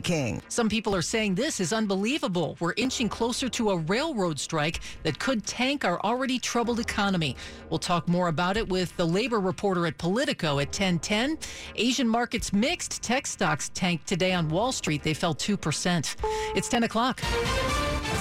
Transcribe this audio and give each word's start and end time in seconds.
King. 0.00 0.42
Some 0.48 0.68
people 0.68 0.94
are 0.94 1.02
saying 1.02 1.34
this 1.34 1.60
is 1.60 1.72
unbelievable. 1.72 2.56
We're 2.60 2.74
inching 2.76 3.08
closer 3.08 3.48
to 3.50 3.70
a 3.70 3.76
railroad 3.76 4.38
strike 4.38 4.80
that 5.02 5.18
could 5.18 5.44
tank 5.46 5.84
our 5.84 6.00
already 6.00 6.38
troubled 6.38 6.80
economy. 6.80 7.36
We'll 7.70 7.78
talk 7.78 8.08
more 8.08 8.28
about 8.28 8.56
it 8.56 8.68
with 8.68 8.96
the 8.96 9.06
labor 9.06 9.40
reporter 9.40 9.86
at 9.86 9.98
Politico 9.98 10.58
at 10.58 10.68
1010. 10.68 11.38
Asian 11.76 12.08
markets 12.08 12.52
mixed. 12.52 13.02
Tech 13.02 13.26
stocks 13.26 13.70
tanked 13.74 14.06
today 14.06 14.32
on 14.32 14.48
Wall 14.48 14.72
Street. 14.72 15.02
They 15.02 15.14
fell 15.14 15.34
2%. 15.34 16.16
It's 16.56 16.68
10 16.68 16.84
o'clock. 16.84 17.20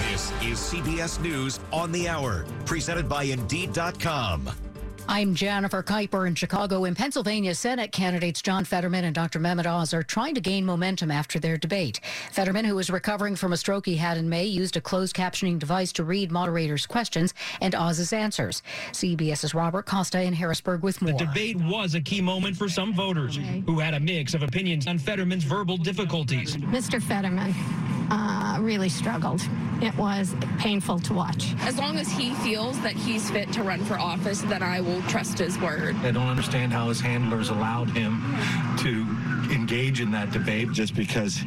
This 0.10 0.32
is 0.42 0.60
CBS 0.60 1.22
News 1.22 1.60
on 1.72 1.92
the 1.92 2.08
Hour, 2.08 2.46
presented 2.66 3.10
by 3.10 3.24
Indeed.com. 3.24 4.73
I'm 5.08 5.36
Jennifer 5.36 5.84
Keiper 5.84 6.28
in 6.28 6.34
Chicago. 6.34 6.86
In 6.86 6.96
Pennsylvania, 6.96 7.54
Senate 7.54 7.92
candidates 7.92 8.42
John 8.42 8.64
Fetterman 8.64 9.04
and 9.04 9.14
Dr. 9.14 9.40
Mehmet 9.40 9.66
Oz 9.66 9.94
are 9.94 10.02
trying 10.02 10.34
to 10.36 10.42
gain 10.42 10.66
momentum 10.66 11.12
after 11.12 11.40
their 11.40 11.58
debate. 11.58 12.00
Fetterman, 12.32 12.66
who 12.66 12.80
is 12.80 12.90
recovering 12.90 13.36
from 13.36 13.54
a 13.54 13.58
stroke 13.58 13.86
he 13.86 13.98
had 13.98 14.18
in 14.18 14.30
May, 14.30 14.46
used 14.46 14.78
a 14.78 14.82
closed 14.82 15.16
captioning 15.16 15.60
device 15.60 15.92
to 15.94 16.04
read 16.04 16.32
moderators' 16.32 16.86
questions 16.86 17.34
and 17.62 17.76
Oz's 17.76 18.14
answers. 18.14 18.64
CBS's 18.92 19.54
Robert 19.54 19.86
Costa 19.86 20.22
in 20.22 20.34
Harrisburg 20.34 20.84
with 20.84 21.02
more. 21.02 21.12
The 21.12 21.26
debate 21.26 21.58
was 21.58 21.96
a 21.96 22.02
key 22.02 22.22
moment 22.22 22.56
for 22.56 22.70
some 22.70 22.94
voters 22.94 23.38
okay. 23.38 23.62
who 23.66 23.80
had 23.80 23.94
a 23.94 24.00
mix 24.00 24.34
of 24.34 24.42
opinions 24.42 24.88
on 24.88 24.98
Fetterman's 24.98 25.44
verbal 25.44 25.78
difficulties. 25.78 26.56
Mr. 26.58 27.02
Fetterman 27.02 27.54
uh, 28.10 28.58
really 28.62 28.90
struggled. 28.90 29.42
It 29.82 29.96
was 29.98 30.34
painful 30.60 31.00
to 31.00 31.14
watch. 31.14 31.54
As 31.60 31.78
long 31.78 31.98
as 31.98 32.10
he 32.10 32.34
feels 32.36 32.80
that 32.82 32.94
he's 32.94 33.30
fit 33.30 33.52
to 33.54 33.64
run 33.64 33.84
for 33.84 33.96
office, 34.00 34.42
then 34.44 34.64
I 34.64 34.80
will 34.80 34.94
will 34.94 35.02
trust 35.04 35.40
his 35.40 35.58
word. 35.60 35.96
I 35.98 36.12
don't 36.12 36.28
understand 36.28 36.72
how 36.72 36.90
his 36.90 37.00
handlers 37.00 37.50
allowed 37.50 37.90
him 37.90 38.22
to 38.80 39.54
engage 39.54 40.02
in 40.02 40.12
that 40.12 40.32
debate. 40.32 40.72
Just 40.72 40.96
because 40.96 41.42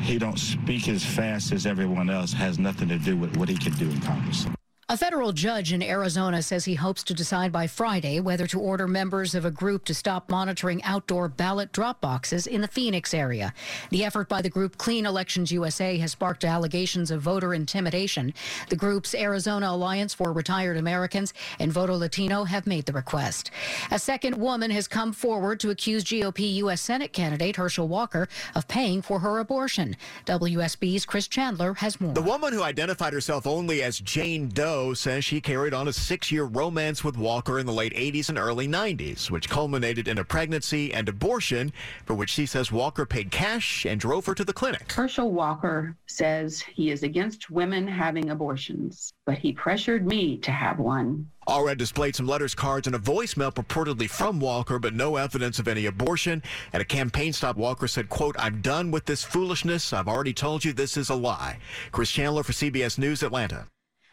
he 0.00 0.18
don't 0.18 0.38
speak 0.38 0.88
as 0.88 1.04
fast 1.04 1.52
as 1.52 1.66
everyone 1.66 2.10
else 2.10 2.32
has 2.32 2.58
nothing 2.58 2.88
to 2.88 2.98
do 2.98 3.16
with 3.16 3.36
what 3.36 3.48
he 3.48 3.56
can 3.56 3.72
do 3.72 3.90
in 3.90 4.00
Congress. 4.00 4.46
A 4.86 4.98
federal 4.98 5.32
judge 5.32 5.72
in 5.72 5.82
Arizona 5.82 6.42
says 6.42 6.66
he 6.66 6.74
hopes 6.74 7.02
to 7.04 7.14
decide 7.14 7.50
by 7.50 7.66
Friday 7.66 8.20
whether 8.20 8.46
to 8.48 8.60
order 8.60 8.86
members 8.86 9.34
of 9.34 9.46
a 9.46 9.50
group 9.50 9.86
to 9.86 9.94
stop 9.94 10.28
monitoring 10.28 10.82
outdoor 10.82 11.26
ballot 11.30 11.72
drop 11.72 12.02
boxes 12.02 12.46
in 12.46 12.60
the 12.60 12.68
Phoenix 12.68 13.14
area. 13.14 13.54
The 13.88 14.04
effort 14.04 14.28
by 14.28 14.42
the 14.42 14.50
group 14.50 14.76
Clean 14.76 15.06
Elections 15.06 15.50
USA 15.50 15.96
has 15.96 16.12
sparked 16.12 16.44
allegations 16.44 17.10
of 17.10 17.22
voter 17.22 17.54
intimidation. 17.54 18.34
The 18.68 18.76
group's 18.76 19.14
Arizona 19.14 19.70
Alliance 19.70 20.12
for 20.12 20.34
Retired 20.34 20.76
Americans 20.76 21.32
and 21.58 21.72
Voto 21.72 21.96
Latino 21.96 22.44
have 22.44 22.66
made 22.66 22.84
the 22.84 22.92
request. 22.92 23.50
A 23.90 23.98
second 23.98 24.36
woman 24.36 24.70
has 24.70 24.86
come 24.86 25.14
forward 25.14 25.60
to 25.60 25.70
accuse 25.70 26.04
GOP 26.04 26.56
U.S. 26.56 26.82
Senate 26.82 27.14
candidate 27.14 27.56
Herschel 27.56 27.88
Walker 27.88 28.28
of 28.54 28.68
paying 28.68 29.00
for 29.00 29.20
her 29.20 29.38
abortion. 29.38 29.96
WSB's 30.26 31.06
Chris 31.06 31.26
Chandler 31.26 31.72
has 31.72 32.02
more. 32.02 32.12
The 32.12 32.20
woman 32.20 32.52
who 32.52 32.62
identified 32.62 33.14
herself 33.14 33.46
only 33.46 33.82
as 33.82 33.98
Jane 33.98 34.50
Doe 34.50 34.73
says 34.94 35.24
she 35.24 35.40
carried 35.40 35.72
on 35.72 35.86
a 35.86 35.92
six 35.92 36.32
year 36.32 36.44
romance 36.44 37.04
with 37.04 37.16
Walker 37.16 37.58
in 37.58 37.66
the 37.66 37.72
late 37.72 37.94
80s 37.94 38.28
and 38.28 38.36
early 38.36 38.66
90s, 38.66 39.30
which 39.30 39.48
culminated 39.48 40.08
in 40.08 40.18
a 40.18 40.24
pregnancy 40.24 40.92
and 40.92 41.08
abortion, 41.08 41.72
for 42.04 42.14
which 42.14 42.30
she 42.30 42.44
says 42.44 42.72
Walker 42.72 43.06
paid 43.06 43.30
cash 43.30 43.84
and 43.84 44.00
drove 44.00 44.26
her 44.26 44.34
to 44.34 44.44
the 44.44 44.52
clinic. 44.52 44.90
Herschel 44.90 45.30
Walker 45.30 45.96
says 46.06 46.60
he 46.60 46.90
is 46.90 47.04
against 47.04 47.50
women 47.50 47.86
having 47.86 48.30
abortions, 48.30 49.12
but 49.24 49.38
he 49.38 49.52
pressured 49.52 50.06
me 50.06 50.38
to 50.38 50.50
have 50.50 50.78
one. 50.80 51.28
Allred 51.46 51.78
displayed 51.78 52.16
some 52.16 52.26
letters, 52.26 52.54
cards, 52.54 52.86
and 52.86 52.96
a 52.96 52.98
voicemail 52.98 53.54
purportedly 53.54 54.10
from 54.10 54.40
Walker, 54.40 54.78
but 54.78 54.94
no 54.94 55.16
evidence 55.16 55.58
of 55.58 55.68
any 55.68 55.86
abortion. 55.86 56.42
At 56.72 56.80
a 56.80 56.84
campaign 56.84 57.32
stop, 57.32 57.56
Walker 57.56 57.86
said, 57.86 58.08
quote, 58.08 58.34
I'm 58.38 58.60
done 58.60 58.90
with 58.90 59.04
this 59.04 59.22
foolishness. 59.22 59.92
I've 59.92 60.08
already 60.08 60.32
told 60.32 60.64
you 60.64 60.72
this 60.72 60.96
is 60.96 61.10
a 61.10 61.14
lie. 61.14 61.58
Chris 61.92 62.10
Chandler 62.10 62.42
for 62.42 62.52
CBS 62.52 62.98
News, 62.98 63.22
Atlanta. 63.22 63.66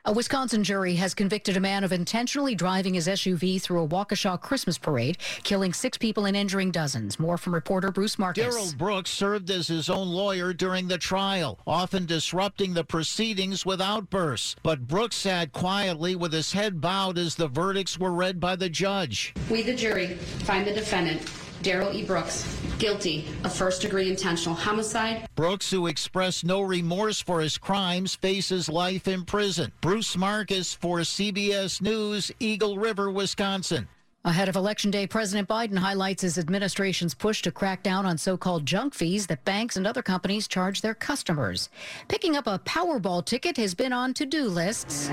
A 0.04 0.12
Wisconsin 0.12 0.64
jury 0.64 0.96
has 0.96 1.14
convicted 1.14 1.56
a 1.56 1.60
man 1.60 1.84
of 1.84 1.92
intentionally 1.92 2.56
driving 2.56 2.96
his 2.96 3.08
SUV 3.08 3.62
through 3.62 3.84
a 3.84 3.88
Waukesha 3.88 4.42
Christmas 4.42 4.80
parade, 4.80 5.20
killing 5.44 5.74
six 5.74 5.96
people 5.96 6.26
and 6.26 6.36
injuring 6.36 6.72
dozens. 6.72 7.20
More 7.20 7.38
from 7.38 7.54
reporter 7.54 7.92
Bruce 7.92 8.18
Marcus. 8.18 8.44
Darrell 8.44 8.74
Brooks 8.80 9.12
served 9.12 9.52
as 9.52 9.68
his 9.68 9.92
own 9.92 10.08
lawyer 10.08 10.54
during 10.54 10.88
the 10.88 10.98
trial, 10.98 11.60
often 11.68 12.08
disrupting 12.08 12.74
the 12.74 12.84
proceedings 12.84 13.64
with 13.64 13.80
outbursts. 13.80 14.56
But 14.64 14.88
Brooks 14.88 15.18
sat 15.18 15.52
quietly 15.52 16.16
with 16.16 16.34
his 16.34 16.52
head 16.52 16.82
bowed 16.82 17.20
as 17.20 17.36
the 17.36 17.48
verdicts 17.48 18.00
were 18.00 18.12
read 18.12 18.40
by 18.40 18.56
the 18.56 18.70
judge. 18.70 19.36
We, 19.52 19.62
the 19.62 19.76
jury, 19.76 20.16
find 20.46 20.66
the 20.66 20.74
defendant 20.74 21.22
Darrell 21.62 21.94
E. 21.94 22.04
Brooks, 22.04 22.60
guilty 22.80 23.26
of 23.44 23.54
first 23.54 23.82
degree 23.82 24.10
intentional 24.10 24.56
homicide. 24.56 25.28
Brooks, 25.36 25.70
who 25.70 25.88
expressed 25.88 26.44
no 26.44 26.62
remorse 26.62 27.22
for 27.22 27.42
his 27.42 27.58
crimes, 27.58 28.16
faces 28.16 28.68
life 28.68 29.08
in 29.08 29.24
prison. 29.24 29.72
Bruce 29.82 30.18
Marcus 30.18 30.74
for 30.74 31.00
CBS 31.00 31.82
News, 31.82 32.32
Eagle 32.40 32.78
River, 32.78 33.12
Wisconsin. 33.12 33.88
Ahead 34.24 34.50
of 34.50 34.56
Election 34.56 34.92
Day, 34.92 35.08
President 35.08 35.50
Biden 35.50 35.80
highlights 35.80 36.22
his 36.22 36.38
administration's 36.38 37.16
push 37.16 37.42
to 37.42 37.52
crack 37.52 37.82
down 37.82 38.06
on 38.06 38.20
so 38.20 38.38
called 38.38 38.68
junk 38.68 38.94
fees 38.94 39.26
that 39.28 39.44
banks 39.46 39.78
and 39.78 39.88
other 39.88 40.04
companies 40.04 40.48
charge 40.48 40.82
their 40.82 40.94
customers. 40.94 41.70
Picking 42.08 42.36
up 42.36 42.46
a 42.46 42.60
Powerball 42.60 43.26
ticket 43.26 43.58
has 43.58 43.74
been 43.74 43.92
on 43.92 44.14
to 44.14 44.28
do 44.28 44.44
lists. 44.44 45.10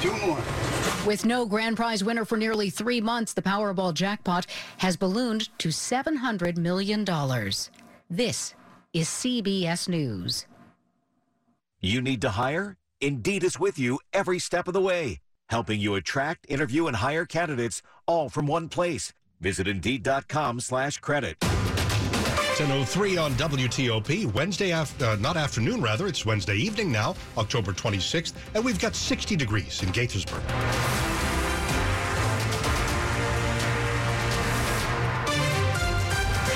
Two 0.00 0.16
more. 0.18 0.40
With 1.04 1.24
no 1.24 1.44
grand 1.44 1.76
prize 1.76 2.02
winner 2.02 2.24
for 2.24 2.38
nearly 2.38 2.70
three 2.70 3.00
months, 3.00 3.34
the 3.34 3.42
Powerball 3.42 3.92
jackpot 3.92 4.46
has 4.78 4.96
ballooned 4.96 5.48
to 5.58 5.68
$700 5.68 6.56
million. 6.56 7.04
This 8.08 8.54
is 8.92 9.08
CBS 9.08 9.88
News. 9.88 10.46
You 11.80 12.00
need 12.02 12.20
to 12.22 12.30
hire? 12.30 12.76
Indeed 13.00 13.44
is 13.44 13.58
with 13.58 13.78
you 13.78 13.98
every 14.12 14.38
step 14.38 14.68
of 14.68 14.74
the 14.74 14.80
way, 14.80 15.20
helping 15.48 15.80
you 15.80 15.94
attract, 15.94 16.46
interview, 16.48 16.86
and 16.86 16.96
hire 16.96 17.26
candidates 17.26 17.82
all 18.06 18.28
from 18.28 18.46
one 18.46 18.68
place. 18.68 19.12
Visit 19.40 19.68
Indeed.com 19.68 20.60
slash 20.60 20.98
credit. 20.98 21.36
10.03 22.60 23.24
on 23.24 23.32
WTOP, 23.36 24.34
Wednesday, 24.34 24.70
after, 24.70 25.06
uh, 25.06 25.16
not 25.16 25.38
afternoon, 25.38 25.80
rather. 25.80 26.06
It's 26.06 26.26
Wednesday 26.26 26.56
evening 26.56 26.92
now, 26.92 27.14
October 27.38 27.72
26th, 27.72 28.34
and 28.54 28.62
we've 28.62 28.78
got 28.78 28.94
60 28.94 29.34
degrees 29.34 29.82
in 29.82 29.88
Gaithersburg. 29.88 30.42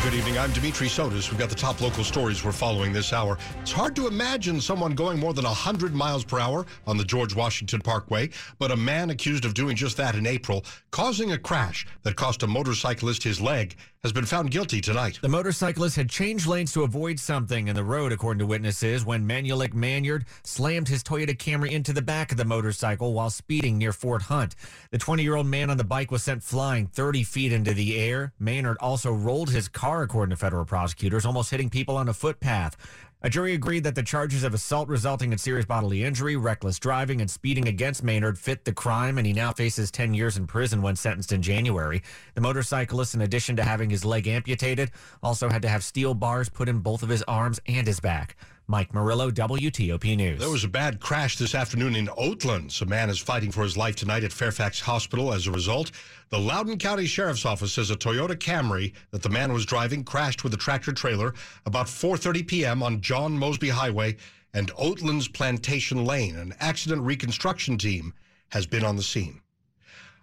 Good 0.04 0.12
evening. 0.12 0.36
I'm 0.36 0.52
Dimitri 0.52 0.88
Sotis. 0.88 1.30
We've 1.30 1.40
got 1.40 1.48
the 1.48 1.54
top 1.54 1.80
local 1.80 2.04
stories 2.04 2.44
we're 2.44 2.52
following 2.52 2.92
this 2.92 3.14
hour. 3.14 3.38
It's 3.62 3.72
hard 3.72 3.96
to 3.96 4.06
imagine 4.06 4.60
someone 4.60 4.94
going 4.94 5.18
more 5.18 5.32
than 5.32 5.46
100 5.46 5.94
miles 5.94 6.22
per 6.22 6.38
hour 6.38 6.66
on 6.86 6.98
the 6.98 7.04
George 7.04 7.34
Washington 7.34 7.80
Parkway, 7.80 8.28
but 8.58 8.70
a 8.70 8.76
man 8.76 9.08
accused 9.08 9.46
of 9.46 9.54
doing 9.54 9.74
just 9.74 9.96
that 9.96 10.16
in 10.16 10.26
April, 10.26 10.66
causing 10.90 11.32
a 11.32 11.38
crash 11.38 11.86
that 12.02 12.16
cost 12.16 12.42
a 12.42 12.46
motorcyclist 12.46 13.22
his 13.22 13.40
leg, 13.40 13.74
has 14.04 14.12
been 14.12 14.26
found 14.26 14.50
guilty 14.50 14.82
tonight. 14.82 15.18
The 15.22 15.30
motorcyclist 15.30 15.96
had 15.96 16.10
changed 16.10 16.46
lanes 16.46 16.74
to 16.74 16.82
avoid 16.82 17.18
something 17.18 17.68
in 17.68 17.74
the 17.74 17.82
road, 17.82 18.12
according 18.12 18.40
to 18.40 18.46
witnesses, 18.46 19.02
when 19.02 19.26
Manulik 19.26 19.72
Maynard 19.72 20.26
slammed 20.42 20.88
his 20.88 21.02
Toyota 21.02 21.34
Camry 21.34 21.70
into 21.70 21.94
the 21.94 22.02
back 22.02 22.30
of 22.30 22.36
the 22.36 22.44
motorcycle 22.44 23.14
while 23.14 23.30
speeding 23.30 23.78
near 23.78 23.94
Fort 23.94 24.20
Hunt. 24.20 24.56
The 24.90 24.98
20 24.98 25.22
year 25.22 25.36
old 25.36 25.46
man 25.46 25.70
on 25.70 25.78
the 25.78 25.84
bike 25.84 26.10
was 26.10 26.22
sent 26.22 26.42
flying 26.42 26.86
30 26.86 27.22
feet 27.22 27.50
into 27.50 27.72
the 27.72 27.98
air. 27.98 28.34
Maynard 28.38 28.76
also 28.78 29.10
rolled 29.10 29.48
his 29.48 29.68
car, 29.68 30.02
according 30.02 30.30
to 30.30 30.36
federal 30.36 30.66
prosecutors, 30.66 31.24
almost 31.24 31.50
hitting 31.50 31.70
people 31.70 31.96
on 31.96 32.06
a 32.06 32.12
footpath. 32.12 32.76
A 33.24 33.30
jury 33.30 33.54
agreed 33.54 33.84
that 33.84 33.94
the 33.94 34.02
charges 34.02 34.44
of 34.44 34.52
assault 34.52 34.86
resulting 34.86 35.32
in 35.32 35.38
serious 35.38 35.64
bodily 35.64 36.04
injury, 36.04 36.36
reckless 36.36 36.78
driving, 36.78 37.22
and 37.22 37.30
speeding 37.30 37.68
against 37.68 38.04
Maynard 38.04 38.38
fit 38.38 38.66
the 38.66 38.72
crime, 38.74 39.16
and 39.16 39.26
he 39.26 39.32
now 39.32 39.50
faces 39.50 39.90
10 39.90 40.12
years 40.12 40.36
in 40.36 40.46
prison 40.46 40.82
when 40.82 40.94
sentenced 40.94 41.32
in 41.32 41.40
January. 41.40 42.02
The 42.34 42.42
motorcyclist, 42.42 43.14
in 43.14 43.22
addition 43.22 43.56
to 43.56 43.64
having 43.64 43.88
his 43.88 44.04
leg 44.04 44.28
amputated, 44.28 44.90
also 45.22 45.48
had 45.48 45.62
to 45.62 45.70
have 45.70 45.82
steel 45.82 46.12
bars 46.12 46.50
put 46.50 46.68
in 46.68 46.80
both 46.80 47.02
of 47.02 47.08
his 47.08 47.22
arms 47.22 47.58
and 47.66 47.86
his 47.86 47.98
back. 47.98 48.36
Mike 48.66 48.94
Murillo, 48.94 49.30
WTOP 49.30 50.16
News. 50.16 50.40
There 50.40 50.48
was 50.48 50.64
a 50.64 50.68
bad 50.68 50.98
crash 50.98 51.36
this 51.36 51.54
afternoon 51.54 51.94
in 51.94 52.06
Oatlands. 52.06 52.80
A 52.80 52.86
man 52.86 53.10
is 53.10 53.18
fighting 53.18 53.50
for 53.52 53.62
his 53.62 53.76
life 53.76 53.94
tonight 53.94 54.24
at 54.24 54.32
Fairfax 54.32 54.80
Hospital 54.80 55.34
as 55.34 55.46
a 55.46 55.52
result. 55.52 55.90
The 56.30 56.38
Loudoun 56.38 56.78
County 56.78 57.04
Sheriff's 57.04 57.44
Office 57.44 57.74
says 57.74 57.90
a 57.90 57.96
Toyota 57.96 58.34
Camry 58.34 58.94
that 59.10 59.22
the 59.22 59.28
man 59.28 59.52
was 59.52 59.66
driving 59.66 60.02
crashed 60.02 60.44
with 60.44 60.54
a 60.54 60.56
tractor 60.56 60.92
trailer 60.92 61.34
about 61.66 61.88
4:30 61.88 62.46
p.m. 62.46 62.82
on 62.82 63.02
John 63.02 63.38
Mosby 63.38 63.68
Highway 63.68 64.16
and 64.54 64.72
Oatlands 64.72 65.30
Plantation 65.30 66.06
Lane. 66.06 66.36
An 66.36 66.54
accident 66.58 67.02
reconstruction 67.02 67.76
team 67.76 68.14
has 68.48 68.66
been 68.66 68.84
on 68.84 68.96
the 68.96 69.02
scene. 69.02 69.42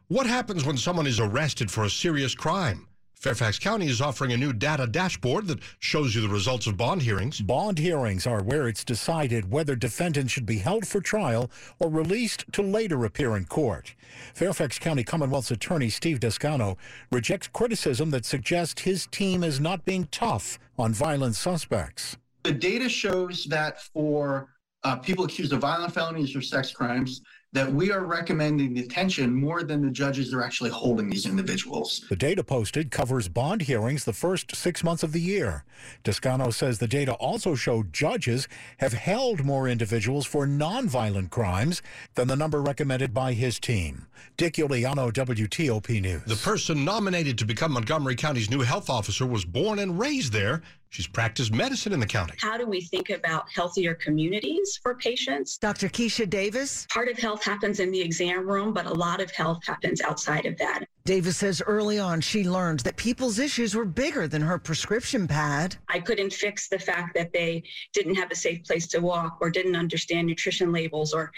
What 0.08 0.26
happens 0.26 0.66
when 0.66 0.78
someone 0.78 1.06
is 1.06 1.20
arrested 1.20 1.70
for 1.70 1.84
a 1.84 1.92
serious 1.92 2.34
crime? 2.34 2.88
Fairfax 3.21 3.59
County 3.59 3.85
is 3.85 4.01
offering 4.01 4.33
a 4.33 4.38
new 4.38 4.51
data 4.51 4.88
dashboard 4.88 5.45
that 5.45 5.59
shows 5.77 6.15
you 6.15 6.21
the 6.21 6.27
results 6.27 6.65
of 6.65 6.75
bond 6.75 7.03
hearings. 7.03 7.39
Bond 7.39 7.77
hearings 7.77 8.25
are 8.25 8.41
where 8.41 8.68
it's 8.68 8.83
decided 8.83 9.51
whether 9.51 9.75
defendants 9.75 10.33
should 10.33 10.47
be 10.47 10.57
held 10.57 10.88
for 10.88 11.01
trial 11.01 11.51
or 11.77 11.88
released 11.88 12.45
to 12.53 12.63
later 12.63 13.06
appear 13.06 13.38
in 13.38 13.45
court. 13.45 13.94
Fairfax 14.33 14.79
County 14.79 15.03
Commonwealth's 15.03 15.51
attorney 15.51 15.89
Steve 15.89 16.19
Descano 16.19 16.77
rejects 17.12 17.47
criticism 17.47 18.09
that 18.09 18.25
suggests 18.25 18.81
his 18.81 19.06
team 19.12 19.44
is 19.44 19.59
not 19.59 19.85
being 19.85 20.07
tough 20.09 20.57
on 20.79 20.91
violent 20.91 21.35
suspects. 21.35 22.18
The 22.41 22.53
data 22.53 22.89
shows 22.89 23.45
that 23.45 23.81
for 23.81 24.47
uh, 24.83 24.95
people 24.95 25.25
accused 25.25 25.53
of 25.53 25.59
violent 25.59 25.94
felonies 25.94 26.35
or 26.35 26.41
sex 26.41 26.71
crimes, 26.71 27.21
that 27.53 27.71
we 27.71 27.92
are 27.92 28.06
recommending 28.06 28.74
detention 28.74 29.33
more 29.33 29.63
than 29.63 29.81
the 29.81 29.92
judges 29.92 30.33
are 30.33 30.42
actually 30.42 30.69
holding 30.69 31.09
these 31.09 31.25
individuals. 31.25 32.06
The 32.09 32.15
data 32.15 32.44
posted 32.44 32.92
covers 32.92 33.27
bond 33.27 33.63
hearings 33.63 34.06
the 34.06 34.13
first 34.13 34.56
six 34.56 34.83
months 34.83 35.03
of 35.03 35.12
the 35.12 35.19
year. 35.19 35.65
Descano 36.03 36.53
says 36.53 36.80
the 36.80 36.88
data 36.88 37.13
also 37.13 37.56
showed 37.56 37.92
judges 37.92 38.48
have 38.77 38.94
held 38.94 39.44
more 39.44 39.68
individuals 39.68 40.25
for 40.25 40.48
nonviolent 40.48 41.30
crimes 41.30 41.81
than 42.15 42.30
the 42.30 42.38
number 42.38 42.62
recommended 42.62 43.13
by 43.13 43.33
his 43.33 43.59
team. 43.59 44.07
Dick 44.38 44.54
Uliano, 44.54 45.12
WTOP 45.12 46.01
News. 46.01 46.24
The 46.25 46.36
person 46.36 46.86
nominated 46.86 47.38
to 47.39 47.45
become 47.45 47.74
Montgomery 47.74 48.15
County's 48.15 48.50
new 48.50 48.62
health 48.62 48.89
officer 48.89 49.25
was 49.25 49.44
born 49.44 49.80
and 49.80 50.00
raised 50.00 50.31
there. 50.31 50.62
She's 50.89 51.07
practiced 51.07 51.54
medicine 51.54 51.94
in 51.94 52.01
the 52.01 52.06
county. 52.06 52.33
How 52.38 52.57
do 52.57 52.68
we 52.68 52.81
think 52.81 53.12
about 53.12 53.45
healthier 53.50 53.95
communities 53.95 54.77
for 54.83 54.95
patients? 54.95 55.57
Dr. 55.57 55.88
Kisha 55.88 56.30
Davis. 56.30 56.86
Part 56.92 57.07
of 57.07 57.18
health 57.18 57.41
happens 57.44 57.80
in 57.80 57.92
the 57.92 58.02
exam 58.02 58.48
room, 58.48 58.74
but 58.74 58.86
a 58.86 58.94
lot 58.94 59.22
of 59.22 59.32
health 59.32 59.66
happens 59.66 60.02
outside 60.02 60.46
of 60.46 60.58
that. 60.58 60.86
Davis 61.06 61.38
says 61.38 61.62
early 61.66 61.98
on 61.98 62.22
she 62.22 62.48
learned 62.48 62.82
that 62.82 62.96
people's 62.96 63.40
issues 63.40 63.76
were 63.76 63.86
bigger 63.86 64.28
than 64.28 64.42
her 64.42 64.60
prescription 64.60 65.28
pad. 65.28 65.76
I 65.90 66.00
couldn't 66.00 66.32
fix 66.32 66.68
the 66.68 66.78
fact 66.78 67.16
that 67.16 67.34
they 67.34 67.64
didn't 67.94 68.16
have 68.16 68.32
a 68.32 68.36
safe 68.36 68.64
place 68.64 68.88
to 68.88 69.00
walk 69.00 69.38
or 69.42 69.50
didn't 69.50 69.76
understand 69.76 70.28
nutrition 70.28 70.72
labels 70.72 71.14
or 71.14 71.32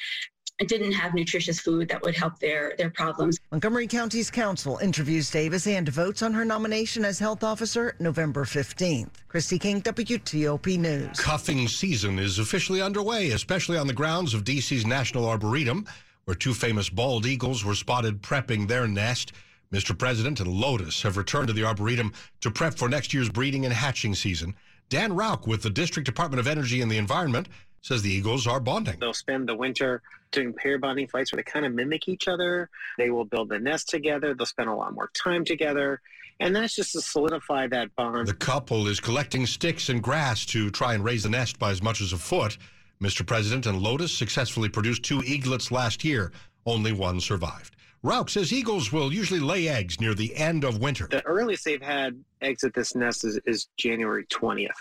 didn't 0.59 0.91
have 0.91 1.13
nutritious 1.13 1.59
food 1.59 1.89
that 1.89 2.01
would 2.01 2.15
help 2.15 2.39
their 2.39 2.73
their 2.77 2.89
problems. 2.89 3.39
Montgomery 3.51 3.87
County's 3.87 4.29
council 4.29 4.77
interviews 4.77 5.29
Davis 5.29 5.67
and 5.67 5.87
votes 5.89 6.21
on 6.21 6.33
her 6.33 6.45
nomination 6.45 7.03
as 7.05 7.19
health 7.19 7.43
officer 7.43 7.95
November 7.99 8.45
15th. 8.45 9.09
Christy 9.27 9.59
King, 9.59 9.81
WTOP 9.81 10.77
News. 10.77 11.19
Cuffing 11.19 11.67
season 11.67 12.19
is 12.19 12.39
officially 12.39 12.81
underway, 12.81 13.31
especially 13.31 13.77
on 13.77 13.87
the 13.87 13.93
grounds 13.93 14.33
of 14.33 14.43
DC's 14.43 14.85
National 14.85 15.27
Arboretum, 15.27 15.85
where 16.25 16.35
two 16.35 16.53
famous 16.53 16.89
bald 16.89 17.25
eagles 17.25 17.65
were 17.65 17.75
spotted 17.75 18.21
prepping 18.21 18.67
their 18.67 18.87
nest. 18.87 19.33
Mr. 19.71 19.97
President 19.97 20.39
and 20.39 20.49
Lotus 20.49 21.01
have 21.01 21.17
returned 21.17 21.47
to 21.47 21.53
the 21.53 21.63
Arboretum 21.63 22.13
to 22.41 22.51
prep 22.51 22.75
for 22.75 22.87
next 22.87 23.11
year's 23.11 23.29
breeding 23.29 23.65
and 23.65 23.73
hatching 23.73 24.13
season. 24.13 24.55
Dan 24.89 25.13
Rauch 25.13 25.47
with 25.47 25.63
the 25.63 25.69
District 25.71 26.05
Department 26.05 26.39
of 26.39 26.47
Energy 26.47 26.81
and 26.81 26.91
the 26.91 26.97
Environment 26.97 27.47
says 27.83 28.01
the 28.01 28.09
Eagles 28.09 28.47
are 28.47 28.59
bonding. 28.59 28.97
They'll 28.99 29.13
spend 29.13 29.47
the 29.47 29.55
winter 29.55 30.01
doing 30.31 30.53
pair 30.53 30.79
bonding 30.79 31.07
flights 31.07 31.31
where 31.31 31.37
they 31.37 31.43
kind 31.43 31.65
of 31.65 31.73
mimic 31.73 32.07
each 32.07 32.27
other. 32.27 32.69
They 32.97 33.11
will 33.11 33.25
build 33.25 33.49
the 33.49 33.59
nest 33.59 33.89
together. 33.89 34.33
They'll 34.33 34.47
spend 34.47 34.69
a 34.69 34.73
lot 34.73 34.93
more 34.93 35.11
time 35.13 35.45
together. 35.45 36.01
And 36.39 36.55
that's 36.55 36.75
just 36.75 36.93
to 36.93 37.01
solidify 37.01 37.67
that 37.67 37.95
bond. 37.95 38.27
The 38.27 38.33
couple 38.33 38.87
is 38.87 38.99
collecting 38.99 39.45
sticks 39.45 39.89
and 39.89 40.01
grass 40.01 40.45
to 40.47 40.71
try 40.71 40.95
and 40.95 41.03
raise 41.03 41.23
the 41.23 41.29
nest 41.29 41.59
by 41.59 41.69
as 41.71 41.83
much 41.83 42.01
as 42.01 42.13
a 42.13 42.17
foot. 42.17 42.57
Mr. 43.01 43.25
President 43.25 43.65
and 43.65 43.81
Lotus 43.81 44.11
successfully 44.11 44.69
produced 44.69 45.03
two 45.03 45.21
eaglets 45.23 45.71
last 45.71 46.03
year. 46.03 46.31
Only 46.65 46.93
one 46.93 47.19
survived. 47.19 47.75
Rauch 48.01 48.29
says 48.29 48.51
eagles 48.51 48.91
will 48.91 49.13
usually 49.13 49.39
lay 49.39 49.67
eggs 49.67 49.99
near 49.99 50.13
the 50.13 50.35
end 50.35 50.63
of 50.63 50.79
winter. 50.79 51.07
The 51.09 51.25
earliest 51.25 51.65
they've 51.65 51.81
had 51.81 52.21
eggs 52.41 52.63
at 52.63 52.73
this 52.73 52.95
nest 52.95 53.23
is, 53.23 53.39
is 53.45 53.67
January 53.77 54.25
20th. 54.25 54.71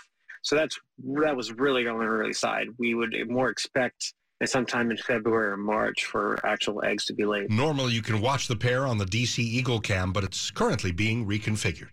So 0.43 0.55
that's 0.55 0.79
that 1.17 1.35
was 1.35 1.51
really 1.53 1.87
on 1.87 1.99
the 1.99 2.05
early 2.05 2.33
side. 2.33 2.67
We 2.77 2.93
would 2.93 3.15
more 3.29 3.49
expect 3.49 4.13
sometime 4.45 4.91
in 4.91 4.97
February 4.97 5.51
or 5.51 5.57
March 5.57 6.05
for 6.05 6.39
actual 6.45 6.83
eggs 6.83 7.05
to 7.05 7.13
be 7.13 7.25
laid. 7.25 7.49
Normally, 7.49 7.93
you 7.93 8.01
can 8.01 8.21
watch 8.21 8.47
the 8.47 8.55
pair 8.55 8.85
on 8.85 8.97
the 8.97 9.05
DC 9.05 9.39
Eagle 9.39 9.79
Cam, 9.79 10.11
but 10.11 10.23
it's 10.23 10.51
currently 10.51 10.91
being 10.91 11.25
reconfigured. 11.25 11.91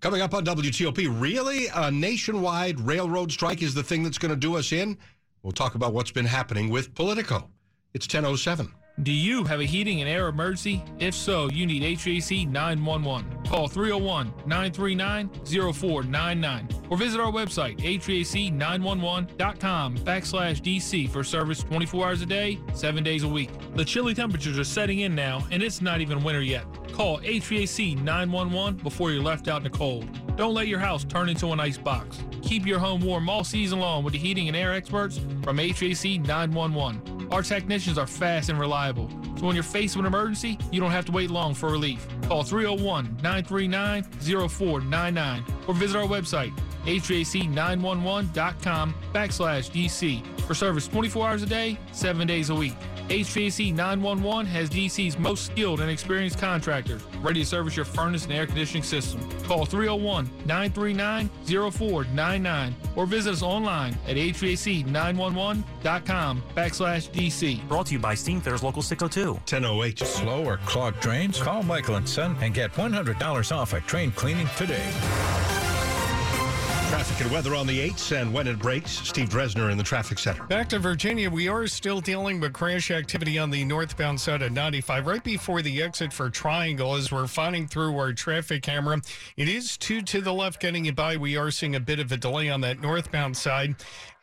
Coming 0.00 0.20
up 0.20 0.34
on 0.34 0.44
WTOP, 0.44 1.20
really? 1.20 1.66
A 1.74 1.90
nationwide 1.90 2.78
railroad 2.80 3.32
strike 3.32 3.62
is 3.62 3.74
the 3.74 3.82
thing 3.82 4.02
that's 4.04 4.18
going 4.18 4.30
to 4.30 4.36
do 4.36 4.56
us 4.56 4.70
in? 4.70 4.96
We'll 5.42 5.52
talk 5.52 5.74
about 5.74 5.92
what's 5.92 6.10
been 6.10 6.26
happening 6.26 6.68
with 6.68 6.94
Politico. 6.94 7.50
It's 7.94 8.06
1007. 8.06 8.72
Do 9.02 9.12
you 9.12 9.44
have 9.44 9.60
a 9.60 9.64
heating 9.64 10.00
and 10.00 10.08
air 10.08 10.28
emergency? 10.28 10.82
If 10.98 11.14
so, 11.14 11.50
you 11.50 11.66
need 11.66 11.82
HVAC 11.82 12.48
911. 12.48 13.44
Call 13.44 13.68
301 13.68 14.32
939 14.46 15.28
0499 15.74 16.68
or 16.88 16.96
visit 16.96 17.20
our 17.20 17.30
website, 17.30 17.76
HVAC911.com 17.78 19.98
backslash 19.98 20.62
DC 20.62 21.10
for 21.10 21.22
service 21.22 21.62
24 21.62 22.06
hours 22.06 22.22
a 22.22 22.26
day, 22.26 22.58
7 22.72 23.04
days 23.04 23.22
a 23.22 23.28
week. 23.28 23.50
The 23.74 23.84
chilly 23.84 24.14
temperatures 24.14 24.58
are 24.58 24.64
setting 24.64 25.00
in 25.00 25.14
now, 25.14 25.46
and 25.50 25.62
it's 25.62 25.82
not 25.82 26.00
even 26.00 26.24
winter 26.24 26.40
yet. 26.40 26.64
Call 26.92 27.20
HVAC 27.20 28.02
911 28.02 28.82
before 28.82 29.10
you're 29.10 29.22
left 29.22 29.46
out 29.46 29.58
in 29.58 29.64
the 29.64 29.70
cold. 29.70 30.08
Don't 30.36 30.54
let 30.54 30.68
your 30.68 30.78
house 30.78 31.04
turn 31.04 31.28
into 31.28 31.48
an 31.48 31.60
ice 31.60 31.76
box. 31.76 32.24
Keep 32.40 32.64
your 32.64 32.78
home 32.78 33.02
warm 33.02 33.28
all 33.28 33.44
season 33.44 33.78
long 33.78 34.04
with 34.04 34.14
the 34.14 34.18
heating 34.18 34.48
and 34.48 34.56
air 34.56 34.72
experts 34.72 35.20
from 35.42 35.58
HVAC 35.58 36.26
911. 36.26 37.15
Our 37.30 37.42
technicians 37.42 37.98
are 37.98 38.06
fast 38.06 38.48
and 38.48 38.58
reliable, 38.58 39.10
so 39.36 39.46
when 39.46 39.54
you're 39.56 39.64
faced 39.64 39.96
with 39.96 40.06
an 40.06 40.12
emergency, 40.12 40.58
you 40.70 40.80
don't 40.80 40.92
have 40.92 41.04
to 41.06 41.12
wait 41.12 41.30
long 41.30 41.54
for 41.54 41.70
relief. 41.70 42.06
Call 42.28 42.44
301 42.44 43.16
939 43.22 44.04
0499 44.48 45.44
or 45.66 45.74
visit 45.74 45.96
our 45.96 46.06
website, 46.06 46.52
HVAC911.com 46.84 48.94
backslash 49.12 49.70
DC 49.70 50.24
for 50.42 50.54
service 50.54 50.86
24 50.86 51.28
hours 51.28 51.42
a 51.42 51.46
day, 51.46 51.76
7 51.92 52.26
days 52.26 52.50
a 52.50 52.54
week. 52.54 52.76
HVAC 53.08 53.72
911 53.72 54.46
has 54.46 54.68
DC's 54.68 55.16
most 55.18 55.46
skilled 55.46 55.80
and 55.80 55.90
experienced 55.90 56.38
contractors 56.38 57.02
ready 57.20 57.40
to 57.40 57.46
service 57.46 57.76
your 57.76 57.84
furnace 57.84 58.24
and 58.24 58.32
air 58.32 58.46
conditioning 58.46 58.82
system. 58.82 59.20
Call 59.44 59.64
301 59.64 60.28
939 60.44 61.30
0499 61.46 62.74
or 62.96 63.06
visit 63.06 63.32
us 63.32 63.42
online 63.42 63.96
at 64.06 64.16
HVAC911.com 64.16 66.42
backslash 66.56 67.10
DC. 67.10 67.68
Brought 67.68 67.86
to 67.86 67.92
you 67.94 68.00
by 68.00 68.14
Steamfitters 68.14 68.62
Local 68.62 68.82
602. 68.82 69.34
1008. 69.34 69.98
Slow 70.00 70.44
or 70.44 70.56
clogged 70.58 71.00
drains? 71.00 71.40
Call 71.40 71.62
Michael 71.62 71.94
and 71.96 72.06
Son 72.08 72.36
and 72.40 72.54
get 72.54 72.72
$100 72.72 73.56
off 73.56 73.72
a 73.72 73.80
train 73.82 74.10
cleaning 74.12 74.48
today. 74.56 75.35
Traffic 76.88 77.20
and 77.20 77.32
weather 77.32 77.56
on 77.56 77.66
the 77.66 77.90
8s 77.90 78.16
and 78.16 78.32
when 78.32 78.46
it 78.46 78.60
breaks. 78.60 78.92
Steve 78.92 79.28
Dresner 79.28 79.72
in 79.72 79.76
the 79.76 79.82
traffic 79.82 80.20
center. 80.20 80.44
Back 80.44 80.68
to 80.68 80.78
Virginia, 80.78 81.28
we 81.28 81.48
are 81.48 81.66
still 81.66 82.00
dealing 82.00 82.38
with 82.38 82.52
crash 82.52 82.92
activity 82.92 83.38
on 83.38 83.50
the 83.50 83.64
northbound 83.64 84.20
side 84.20 84.40
of 84.40 84.52
95, 84.52 85.06
right 85.06 85.24
before 85.24 85.62
the 85.62 85.82
exit 85.82 86.12
for 86.12 86.30
Triangle 86.30 86.94
as 86.94 87.10
we're 87.10 87.26
finding 87.26 87.66
through 87.66 87.98
our 87.98 88.12
traffic 88.12 88.62
camera. 88.62 89.00
It 89.36 89.48
is 89.48 89.76
two 89.76 90.00
to 90.02 90.20
the 90.20 90.32
left 90.32 90.60
getting 90.60 90.84
you 90.84 90.92
by. 90.92 91.16
We 91.16 91.36
are 91.36 91.50
seeing 91.50 91.74
a 91.74 91.80
bit 91.80 91.98
of 91.98 92.12
a 92.12 92.16
delay 92.16 92.48
on 92.50 92.60
that 92.60 92.80
northbound 92.80 93.36
side. 93.36 93.74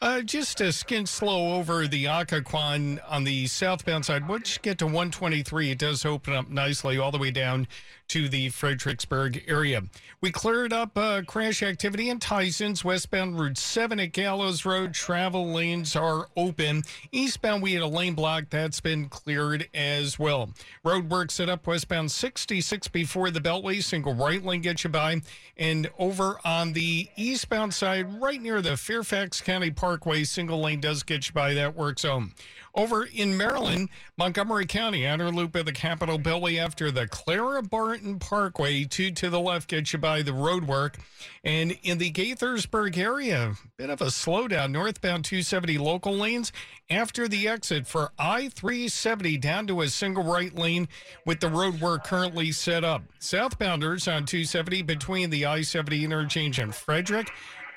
Uh, 0.02 0.22
just 0.22 0.60
a 0.60 0.72
skin 0.72 1.06
slow 1.06 1.56
over 1.56 1.88
the 1.88 2.06
Occoquan 2.06 3.00
on 3.08 3.24
the 3.24 3.48
southbound 3.48 4.06
side. 4.06 4.28
Once 4.28 4.56
you 4.56 4.62
get 4.62 4.78
to 4.80 4.86
123, 4.86 5.72
it 5.72 5.80
does 5.80 6.06
open 6.06 6.34
up 6.34 6.50
nicely 6.50 6.98
all 6.98 7.12
the 7.12 7.18
way 7.18 7.32
down 7.32 7.68
to 8.10 8.30
the 8.30 8.50
Fredericksburg 8.50 9.44
area. 9.48 9.84
We 10.22 10.32
cleared 10.32 10.72
up 10.72 10.98
uh, 10.98 11.24
crash 11.26 11.64
activity 11.64 12.10
in 12.10 12.20
Tyson's 12.20 12.84
westbound 12.84 13.40
Route 13.40 13.58
7 13.58 14.00
at 14.00 14.12
Gallows 14.12 14.66
Road. 14.66 14.94
Travel 14.94 15.52
lanes 15.52 15.96
are 15.96 16.28
open. 16.38 16.84
Eastbound, 17.12 17.64
we 17.64 17.74
had 17.74 17.84
a 17.84 17.88
lane 17.88 18.14
block 18.14 18.46
that's 18.50 18.80
been 18.80 19.10
cleared 19.10 19.68
as 19.74 20.20
well. 20.20 20.52
Road 20.84 21.10
work 21.10 21.32
set 21.32 21.50
up 21.50 21.66
westbound 21.68 22.12
66 22.12 22.88
before 22.90 23.32
the 23.32 23.42
Beltway. 23.42 23.84
Single 23.84 24.14
right 24.14 24.44
lane 24.44 24.62
gets 24.62 24.84
you 24.84 24.90
by. 24.90 25.22
And 25.58 25.90
over 25.98 26.40
on 26.46 26.74
the 26.74 27.10
eastbound 27.16 27.74
side, 27.74 28.22
right 28.22 28.42
near 28.42 28.62
the 28.62 28.78
Fairfax 28.78 29.42
County 29.42 29.72
Parkway, 29.72 30.24
single 30.24 30.62
lane 30.62 30.80
does 30.80 31.04
get 31.04 31.28
you 31.28 31.34
by 31.34 31.54
that 31.54 31.76
work 31.76 32.00
zone. 32.00 32.34
Over 32.76 33.06
in 33.06 33.38
Maryland, 33.38 33.90
Montgomery 34.18 34.66
County, 34.66 35.06
outer 35.06 35.30
loop 35.30 35.54
of 35.56 35.68
the 35.68 35.72
Capitol 35.72 36.18
Beltway 36.18 36.58
after 36.58 36.90
the 36.90 37.08
Clara 37.08 37.62
Barton 37.62 38.18
Parkway, 38.18 38.86
two 38.86 39.12
to 39.12 39.30
the 39.30 39.40
left 39.40 39.70
gets 39.70 39.94
you 39.94 40.00
by 40.00 40.24
the 40.24 40.34
road 40.34 40.66
work. 40.66 40.98
And 41.44 41.78
in 41.84 42.00
the 42.00 42.12
Gaithersburg 42.12 42.98
area, 42.98 43.54
bit 43.78 43.92
of 43.92 44.02
a 44.02 44.06
slowdown 44.06 44.72
northbound 44.72 45.24
270 45.24 45.78
local 45.78 46.16
lanes 46.16 46.52
after 46.90 47.28
the 47.28 47.48
exit 47.48 47.86
for 47.86 48.12
I 48.18 48.50
370 48.50 49.38
down 49.38 49.68
to 49.68 49.82
a 49.82 49.88
single 49.88 50.24
right 50.24 50.54
lane 50.56 50.88
with 51.28 51.42
the 51.42 51.50
road 51.50 51.80
work 51.80 52.06
currently 52.06 52.52
set 52.52 52.84
up. 52.84 53.04
Southbounders 53.20 54.08
on 54.08 54.26
270 54.26 54.82
between 54.82 55.30
the 55.30 55.46
I 55.46 55.62
70 55.62 56.04
interchange 56.04 56.58
and 56.58 56.74
Frederick 56.74 57.30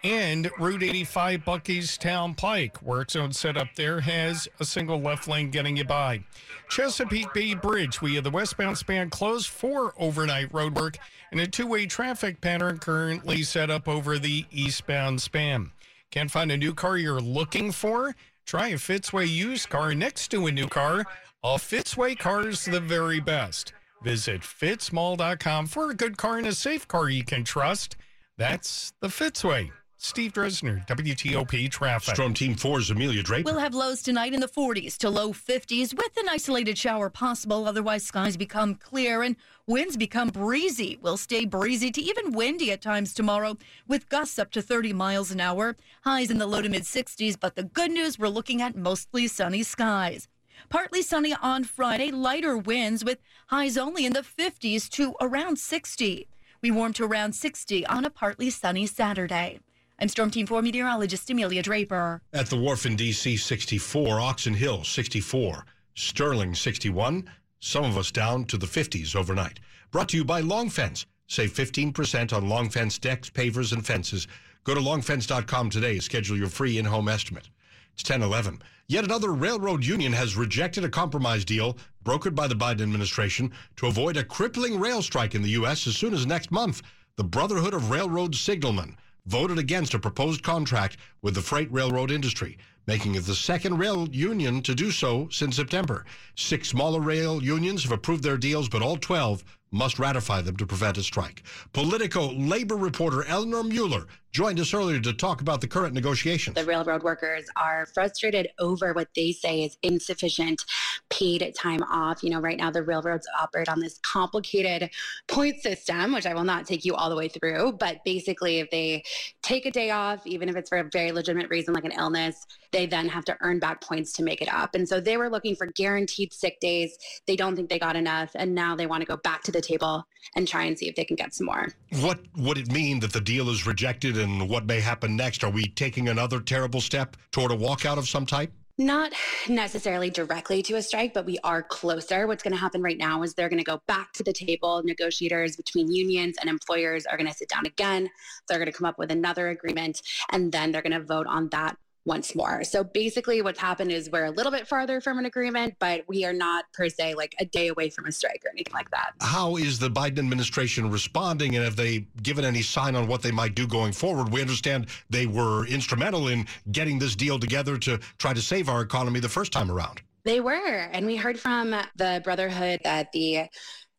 And 0.05 0.51
Route 0.59 0.83
85 0.83 1.41
Buckeystown 1.45 2.37
Pike, 2.37 2.81
work 2.83 3.11
zone 3.11 3.33
set 3.33 3.57
up 3.57 3.69
there, 3.77 4.01
has 4.01 4.47
a 4.61 4.65
single 4.65 5.01
left 5.01 5.27
lane 5.27 5.51
getting 5.51 5.77
you 5.77 5.85
by. 5.85 6.23
Chesapeake 6.69 7.33
Bay 7.33 7.55
Bridge, 7.55 8.01
we 8.01 8.15
have 8.15 8.25
the 8.25 8.31
westbound 8.31 8.79
span 8.79 9.11
closed 9.11 9.49
for 9.49 9.95
overnight 9.99 10.53
roadwork 10.53 10.97
and 11.33 11.41
a 11.41 11.47
two 11.47 11.67
way 11.67 11.87
traffic 11.87 12.41
pattern 12.41 12.79
currently 12.79 13.43
set 13.43 13.71
up 13.71 13.89
over 13.89 14.19
the 14.19 14.47
eastbound 14.51 15.21
span. 15.21 15.73
Can't 16.11 16.31
find 16.31 16.53
a 16.53 16.57
new 16.57 16.75
car 16.75 16.97
you're 16.97 17.21
looking 17.21 17.73
for? 17.73 18.15
Try 18.45 18.69
a 18.69 18.75
Fitzway 18.77 19.29
used 19.29 19.69
car 19.69 19.95
next 19.95 20.29
to 20.29 20.47
a 20.47 20.53
new 20.53 20.69
car. 20.69 21.05
A 21.43 21.55
Fitzway 21.57 22.17
car 22.19 22.49
is 22.49 22.65
the 22.65 22.81
very 22.81 23.21
best. 23.21 23.73
Visit 24.03 24.43
fitzmall.com 24.43 25.67
for 25.67 25.91
a 25.91 25.95
good 25.95 26.17
car 26.17 26.39
and 26.39 26.47
a 26.47 26.55
safe 26.55 26.87
car 26.87 27.09
you 27.09 27.25
can 27.25 27.43
trust. 27.45 27.97
That's 28.37 28.93
the 29.01 29.09
Fitzway. 29.09 29.73
Steve 29.99 30.35
Dresner, 30.35 30.87
WTOP 30.87 31.71
Traffic. 31.71 32.15
Storm 32.15 32.35
Team 32.35 32.55
4's 32.55 32.91
Amelia 32.91 33.23
Draper. 33.23 33.51
We'll 33.51 33.59
have 33.59 33.75
lows 33.75 34.03
tonight 34.03 34.35
in 34.35 34.41
the 34.41 34.49
40s 34.49 34.99
to 34.99 35.09
low 35.09 35.33
50s 35.33 35.95
with 35.95 36.17
an 36.19 36.29
isolated 36.29 36.77
shower 36.77 37.09
possible. 37.09 37.67
Otherwise, 37.67 38.05
skies 38.05 38.37
become 38.37 38.75
clear 38.75 39.23
and 39.23 39.37
winds 39.67 39.97
become 39.97 40.29
breezy. 40.29 40.99
We'll 41.01 41.17
stay 41.17 41.47
breezy 41.47 41.91
to 41.91 42.01
even 42.01 42.33
windy 42.33 42.73
at 42.73 42.83
times 42.83 43.15
tomorrow 43.15 43.57
with 43.89 44.09
gusts 44.11 44.39
up 44.39 44.51
to 44.53 44.63
30 44.63 44.93
miles 44.93 45.31
an 45.31 45.41
hour. 45.41 45.77
Highs 46.03 46.31
in 46.31 46.39
the 46.39 46.47
low 46.47 46.61
to 46.61 46.69
mid 46.69 46.83
60s, 46.83 47.39
but 47.41 47.57
the 47.57 47.65
good 47.65 47.91
news 47.91 48.19
we're 48.19 48.29
looking 48.29 48.61
at 48.61 48.77
mostly 48.77 49.27
sunny 49.27 49.63
skies. 49.63 50.29
Partly 50.69 51.01
sunny 51.01 51.35
on 51.43 51.65
Friday, 51.65 52.11
lighter 52.11 52.57
winds 52.57 53.03
with 53.03 53.19
highs 53.49 53.79
only 53.79 54.05
in 54.05 54.13
the 54.13 54.21
50s 54.21 54.91
to 54.91 55.15
around 55.23 55.59
60. 55.59 56.29
We 56.63 56.71
warm 56.71 56.93
to 56.95 57.05
around 57.05 57.35
60 57.35 57.87
on 57.87 58.05
a 58.05 58.11
partly 58.11 58.51
sunny 58.51 58.87
Saturday. 58.87 59.61
I'm 59.99 60.09
Storm 60.09 60.31
Team 60.31 60.47
4 60.47 60.61
meteorologist 60.61 61.31
Amelia 61.31 61.63
Draper. 61.63 62.21
At 62.35 62.51
the 62.51 62.57
wharf 62.59 62.85
in 62.85 62.97
D.C., 62.97 63.39
64. 63.39 64.21
Oxon 64.21 64.53
Hill, 64.53 64.85
64. 64.85 65.65
Sterling, 65.95 66.55
61. 66.55 67.31
Some 67.61 67.85
of 67.85 67.97
us 67.97 68.11
down 68.11 68.45
to 68.47 68.59
the 68.59 68.67
50s 68.67 69.17
overnight. 69.17 69.59
Brought 69.91 70.11
to 70.11 70.19
you 70.19 70.25
by 70.25 70.41
Long 70.41 70.69
Fence. 70.69 71.07
Save 71.29 71.55
15% 71.55 72.35
on 72.35 72.47
Long 72.47 72.69
Fence 72.69 72.99
decks, 72.99 73.31
pavers, 73.31 73.73
and 73.73 73.87
fences. 73.87 74.29
Go 74.65 74.75
to 74.75 74.81
longfence.com 74.83 75.71
today. 75.71 75.99
Schedule 75.99 76.37
your 76.37 76.49
free 76.49 76.77
in-home 76.77 77.09
estimate. 77.09 77.49
It's 77.95 78.03
1011. 78.05 78.61
Yet 78.89 79.05
another 79.05 79.33
railroad 79.33 79.83
union 79.83 80.13
has 80.13 80.37
rejected 80.37 80.85
a 80.85 80.91
compromise 80.91 81.47
deal 81.47 81.79
brokered 82.05 82.35
by 82.35 82.49
the 82.49 82.55
Biden 82.55 82.83
administration 82.83 83.51
to 83.77 83.87
avoid 83.87 84.19
a 84.19 84.25
crippling 84.25 84.79
rail 84.79 85.01
strike 85.01 85.35
in 85.35 85.41
the 85.41 85.51
U.S. 85.51 85.87
as 85.87 85.97
soon 85.97 86.13
as 86.13 86.27
next 86.27 86.51
month. 86.51 86.83
The 87.17 87.25
Brotherhood 87.25 87.73
of 87.73 87.91
Railroad 87.91 88.33
Signalmen 88.33 88.97
voted 89.27 89.59
against 89.59 89.95
a 89.95 89.99
proposed 89.99 90.43
contract 90.43 90.97
with 91.23 91.35
the 91.35 91.43
freight 91.43 91.71
railroad 91.73 92.11
industry, 92.11 92.57
making 92.87 93.15
it 93.15 93.25
the 93.27 93.35
second 93.35 93.79
rail 93.79 94.09
union 94.09 94.63
to 94.63 94.75
do 94.75 94.91
so 94.91 95.29
since 95.31 95.57
September. 95.57 96.05
Six 96.37 96.69
smaller 96.69 97.01
rail 97.01 97.43
unions 97.43 97.83
have 97.83 97.93
approved 97.93 98.23
their 98.23 98.39
deals, 98.39 98.69
but 98.69 98.83
all 98.83 98.97
12 98.97 99.45
must 99.73 99.99
ratify 99.99 100.41
them 100.41 100.57
to 100.57 100.67
prevent 100.67 100.99
a 100.99 101.03
strike. 101.03 101.43
Politico 101.73 102.33
labor 102.33 102.77
reporter 102.77 103.25
Eleanor 103.25 103.65
Mueller 103.65 104.07
joined 104.37 104.61
us 104.61 104.75
earlier 104.75 105.01
to 105.01 105.15
talk 105.15 105.41
about 105.41 105.63
the 105.63 105.67
current 105.67 105.95
negotiations. 105.95 106.55
The 106.55 106.65
railroad 106.67 107.03
workers 107.03 107.47
are 107.57 107.87
frustrated 107.87 108.51
over 108.59 108.93
what 108.93 109.09
they 109.17 109.33
say 109.33 109.65
is 109.65 109.79
insufficient 109.83 110.63
paid 111.09 111.55
time 111.59 111.83
off. 111.85 112.23
You 112.23 112.29
know, 112.29 112.41
right 112.41 112.59
now 112.59 112.71
the 112.71 112.83
railroads 112.83 113.27
operate 113.41 113.71
on 113.71 113.81
this 113.81 113.99
complicated 114.03 114.91
point 115.27 115.63
system, 115.63 116.13
which 116.13 116.27
I 116.27 116.35
will 116.35 116.45
not 116.45 116.67
take 116.67 116.85
you 116.85 116.95
all 116.95 117.09
the 117.09 117.17
way 117.17 117.29
through. 117.29 117.79
But 117.81 118.05
basically, 118.05 118.59
if 118.59 118.71
they 118.71 119.05
take 119.43 119.65
a 119.65 119.71
day 119.71 119.91
off, 119.91 120.27
even 120.27 120.51
if 120.51 120.57
it's 120.57 120.69
for 120.69 120.77
a 120.77 120.85
very 120.85 121.13
legitimate 121.13 121.49
reason 121.49 121.73
like 121.73 121.87
an 121.87 121.93
illness, 121.93 122.47
they 122.73 122.85
then 122.85 123.09
have 123.09 123.25
to 123.27 123.37
earn 123.41 123.59
back 123.59 123.81
points 123.81 124.13
to 124.15 124.23
make 124.23 124.43
it 124.43 124.53
up. 124.53 124.75
And 124.75 124.87
so 124.87 125.01
they 125.01 125.17
were 125.17 125.31
looking 125.31 125.57
for 125.57 125.67
guaranteed 125.67 126.35
sick 126.35 126.61
days. 126.61 126.99
They 127.27 127.37
don't 127.37 127.57
think 127.57 127.71
they 127.71 127.79
got 127.79 127.97
enough. 127.97 128.33
And 128.35 128.55
now 128.55 128.77
they 128.77 128.87
want 128.87 129.01
to 129.01 129.07
go 129.07 129.17
back 129.17 129.43
to 129.45 129.53
the 129.53 129.63
table 129.63 130.07
and 130.35 130.47
try 130.47 130.65
and 130.65 130.79
see 130.79 130.89
if 130.89 130.97
they 130.97 131.05
can 131.05 131.17
get 131.17 131.33
some 131.35 131.47
more. 131.47 131.69
What 132.01 132.19
would 132.37 132.59
it 132.59 132.71
mean 132.73 133.01
that 133.01 133.13
the 133.13 133.21
deal 133.21 133.49
is 133.49 133.67
rejected 133.67 134.19
and 134.19 134.26
what 134.49 134.67
may 134.67 134.81
happen 134.81 135.17
next? 135.17 135.45
Are 135.45 135.51
we 135.51 135.67
taking 135.67 136.09
another 136.09 136.41
terrible 136.41 136.81
step 136.81 137.17
toward 137.33 137.51
a 137.51 137.57
walkout 137.57 137.99
of 137.99 138.09
some 138.09 138.27
type? 138.27 138.53
Not 138.79 139.13
necessarily 139.49 140.11
directly 140.11 140.63
to 140.65 140.75
a 140.77 140.83
strike, 140.83 141.15
but 141.15 141.25
we 141.25 141.39
are 141.43 141.63
closer. 141.63 142.27
What's 142.27 142.43
going 142.43 142.53
to 142.53 142.61
happen 142.61 142.83
right 142.83 142.99
now 142.99 143.23
is 143.23 143.33
they're 143.33 143.49
going 143.49 143.59
to 143.59 143.65
go 143.65 143.81
back 143.89 144.13
to 144.15 144.23
the 144.23 144.35
table. 144.35 144.83
Negotiators 144.85 145.57
between 145.57 145.91
unions 145.91 146.37
and 146.39 146.51
employers 146.51 147.07
are 147.07 147.17
going 147.17 147.29
to 147.29 147.35
sit 147.35 147.49
down 147.49 147.65
again. 147.65 148.11
They're 148.49 148.59
going 148.59 148.71
to 148.71 148.77
come 148.77 148.85
up 148.85 148.99
with 148.99 149.11
another 149.11 149.49
agreement, 149.49 150.03
and 150.31 150.53
then 150.53 150.73
they're 150.73 150.83
going 150.83 150.93
to 150.93 151.01
vote 151.01 151.27
on 151.27 151.49
that 151.53 151.79
once 152.07 152.35
more. 152.35 152.65
So 152.65 152.83
basically, 152.85 153.43
what's 153.43 153.61
happened 153.61 153.93
is 153.93 154.09
we're 154.11 154.25
a 154.25 154.31
little 154.31 154.53
bit 154.53 154.67
farther 154.67 155.01
from 155.01 155.19
an 155.19 155.27
agreement, 155.27 155.75
but 155.79 156.05
we 156.09 156.25
are 156.25 156.33
not 156.33 156.65
per 156.73 156.89
se 156.89 157.15
like 157.15 157.35
a 157.41 157.45
day 157.45 157.69
away 157.69 157.91
from 157.91 158.07
a 158.07 158.13
strike 158.13 158.43
or 158.47 158.51
anything 158.51 158.73
like 158.73 158.91
that. 158.93 159.13
How 159.21 159.57
is 159.57 159.79
the 159.79 159.91
Biden 159.91 160.21
administration 160.21 160.91
responding, 160.91 161.57
and 161.57 161.65
have 161.65 161.77
they 161.77 162.07
given 162.23 162.45
any 162.45 162.63
sign 162.63 162.95
on 162.95 163.07
what 163.09 163.23
they 163.23 163.33
might 163.33 163.55
do 163.55 163.67
going 163.67 163.93
forward? 163.93 164.33
We 164.33 164.41
understand 164.41 164.87
they 165.11 165.27
were 165.27 165.67
instrumental 165.67 166.29
in 166.29 166.47
getting 166.73 166.99
this 166.99 167.17
deal 167.17 167.39
together 167.39 167.77
to 167.79 167.99
try 168.19 168.33
to 168.33 168.41
save 168.41 168.69
our 168.69 168.81
economy 168.81 169.21
the 169.21 169.29
first 169.29 169.53
time 169.53 169.71
around. 169.71 170.01
They 170.25 170.41
were. 170.41 170.89
And 170.93 171.07
we 171.07 171.17
heard 171.17 171.39
from 171.39 171.71
the 171.97 172.21
Brotherhood 172.25 172.81
that 172.83 173.13
the 173.13 173.49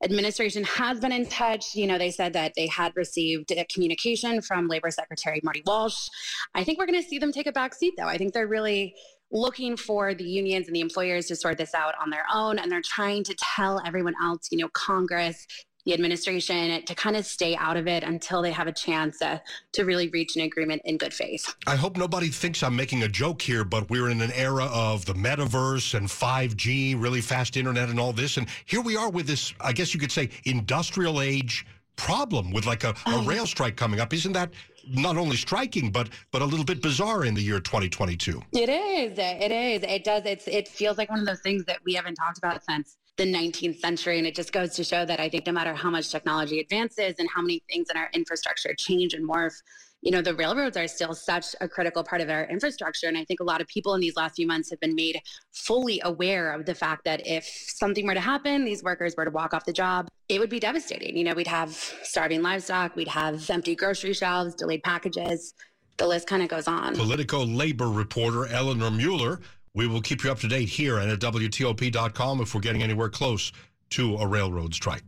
administration 0.03 0.63
has 0.63 0.99
been 0.99 1.11
in 1.11 1.25
touch. 1.25 1.75
You 1.75 1.87
know, 1.87 1.97
they 1.97 2.11
said 2.11 2.33
that 2.33 2.53
they 2.55 2.67
had 2.67 2.93
received 2.95 3.51
a 3.51 3.65
communication 3.65 4.41
from 4.41 4.67
Labor 4.67 4.91
Secretary 4.91 5.41
Marty 5.43 5.63
Walsh. 5.65 6.07
I 6.53 6.63
think 6.63 6.77
we're 6.77 6.85
going 6.85 7.01
to 7.01 7.07
see 7.07 7.19
them 7.19 7.31
take 7.31 7.47
a 7.47 7.51
back 7.51 7.73
seat, 7.73 7.95
though. 7.97 8.07
I 8.07 8.17
think 8.17 8.33
they're 8.33 8.47
really 8.47 8.95
looking 9.31 9.75
for 9.75 10.13
the 10.13 10.23
unions 10.23 10.67
and 10.67 10.75
the 10.75 10.79
employers 10.79 11.25
to 11.27 11.35
sort 11.35 11.57
this 11.57 11.73
out 11.73 11.93
on 12.01 12.09
their 12.09 12.25
own 12.33 12.57
and 12.59 12.71
they're 12.71 12.81
trying 12.81 13.23
to 13.25 13.35
tell 13.35 13.81
everyone 13.85 14.13
else 14.23 14.47
you 14.51 14.57
know 14.57 14.69
congress 14.69 15.45
the 15.87 15.93
administration 15.93 16.83
to 16.83 16.93
kind 16.93 17.15
of 17.15 17.25
stay 17.25 17.55
out 17.55 17.77
of 17.77 17.87
it 17.87 18.03
until 18.03 18.41
they 18.41 18.51
have 18.51 18.67
a 18.67 18.73
chance 18.73 19.19
to, 19.19 19.41
to 19.71 19.85
really 19.85 20.09
reach 20.09 20.35
an 20.35 20.41
agreement 20.41 20.81
in 20.83 20.97
good 20.97 21.13
faith. 21.13 21.55
I 21.65 21.77
hope 21.77 21.95
nobody 21.95 22.27
thinks 22.27 22.61
I'm 22.61 22.75
making 22.75 23.03
a 23.03 23.07
joke 23.07 23.41
here, 23.41 23.63
but 23.63 23.89
we're 23.89 24.09
in 24.09 24.21
an 24.21 24.33
era 24.33 24.65
of 24.65 25.05
the 25.05 25.13
metaverse 25.13 25.93
and 25.93 26.09
5G, 26.09 27.01
really 27.01 27.21
fast 27.21 27.55
internet 27.55 27.87
and 27.87 28.01
all 28.01 28.11
this. 28.11 28.35
And 28.35 28.47
here 28.65 28.81
we 28.81 28.97
are 28.97 29.09
with 29.09 29.27
this, 29.27 29.53
I 29.61 29.71
guess 29.71 29.93
you 29.93 29.99
could 29.99 30.11
say, 30.11 30.29
industrial 30.43 31.21
age 31.21 31.65
problem 31.95 32.51
with 32.51 32.65
like 32.65 32.83
a, 32.83 32.89
a 32.89 32.95
oh. 33.07 33.23
rail 33.23 33.45
strike 33.45 33.77
coming 33.77 34.01
up. 34.01 34.13
Isn't 34.13 34.33
that 34.33 34.51
not 34.89 35.15
only 35.15 35.37
striking 35.37 35.89
but 35.89 36.09
but 36.31 36.41
a 36.41 36.45
little 36.45 36.63
bit 36.63 36.81
bizarre 36.81 37.25
in 37.25 37.33
the 37.33 37.41
year 37.41 37.59
2022 37.59 38.41
it 38.53 38.69
is 38.69 39.17
it 39.17 39.51
is 39.51 39.83
it 39.83 40.05
does 40.05 40.21
it's 40.23 40.47
it 40.47 40.65
feels 40.65 40.97
like 40.97 41.09
one 41.09 41.19
of 41.19 41.25
those 41.25 41.41
things 41.41 41.65
that 41.65 41.77
we 41.83 41.93
haven't 41.93 42.15
talked 42.15 42.37
about 42.37 42.63
since 42.63 42.95
the 43.17 43.25
19th 43.25 43.79
century. 43.79 44.17
And 44.17 44.27
it 44.27 44.35
just 44.35 44.53
goes 44.53 44.73
to 44.75 44.83
show 44.83 45.05
that 45.05 45.19
I 45.19 45.29
think 45.29 45.45
no 45.45 45.53
matter 45.53 45.73
how 45.73 45.89
much 45.89 46.09
technology 46.09 46.59
advances 46.59 47.15
and 47.19 47.27
how 47.33 47.41
many 47.41 47.63
things 47.69 47.87
in 47.89 47.97
our 47.97 48.09
infrastructure 48.13 48.73
change 48.77 49.13
and 49.13 49.27
morph, 49.27 49.55
you 50.01 50.11
know, 50.11 50.21
the 50.21 50.35
railroads 50.35 50.77
are 50.77 50.87
still 50.87 51.15
such 51.15 51.55
a 51.59 51.67
critical 51.67 52.03
part 52.03 52.21
of 52.21 52.29
our 52.29 52.45
infrastructure. 52.45 53.07
And 53.07 53.17
I 53.17 53.25
think 53.25 53.39
a 53.39 53.43
lot 53.43 53.61
of 53.61 53.67
people 53.67 53.95
in 53.95 54.01
these 54.01 54.15
last 54.15 54.35
few 54.35 54.45
months 54.45 54.69
have 54.69 54.79
been 54.79 54.95
made 54.95 55.19
fully 55.51 55.99
aware 56.05 56.51
of 56.51 56.65
the 56.65 56.75
fact 56.75 57.03
that 57.05 57.25
if 57.25 57.45
something 57.45 58.05
were 58.05 58.13
to 58.13 58.19
happen, 58.19 58.63
these 58.63 58.83
workers 58.83 59.15
were 59.17 59.25
to 59.25 59.31
walk 59.31 59.53
off 59.53 59.65
the 59.65 59.73
job, 59.73 60.07
it 60.29 60.39
would 60.39 60.51
be 60.51 60.59
devastating. 60.59 61.17
You 61.17 61.23
know, 61.23 61.33
we'd 61.33 61.47
have 61.47 61.71
starving 62.03 62.43
livestock, 62.43 62.95
we'd 62.95 63.07
have 63.07 63.49
empty 63.49 63.75
grocery 63.75 64.13
shelves, 64.13 64.53
delayed 64.53 64.83
packages. 64.83 65.55
The 65.97 66.05
list 66.05 66.27
kind 66.27 66.43
of 66.43 66.49
goes 66.49 66.67
on. 66.67 66.95
Politico 66.95 67.43
labor 67.43 67.89
reporter 67.89 68.45
Eleanor 68.45 68.91
Mueller 68.91 69.39
we 69.77 69.85
will 69.85 70.01
keep 70.01 70.23
you 70.23 70.31
up 70.31 70.39
to 70.39 70.47
date 70.47 70.67
here 70.67 70.97
and 70.97 71.11
at 71.11 71.19
WTOP.com 71.19 72.41
if 72.41 72.55
we're 72.55 72.61
getting 72.61 72.81
anywhere 72.81 73.09
close 73.09 73.51
to 73.91 74.17
a 74.17 74.25
railroad 74.25 74.73
strike. 74.73 75.03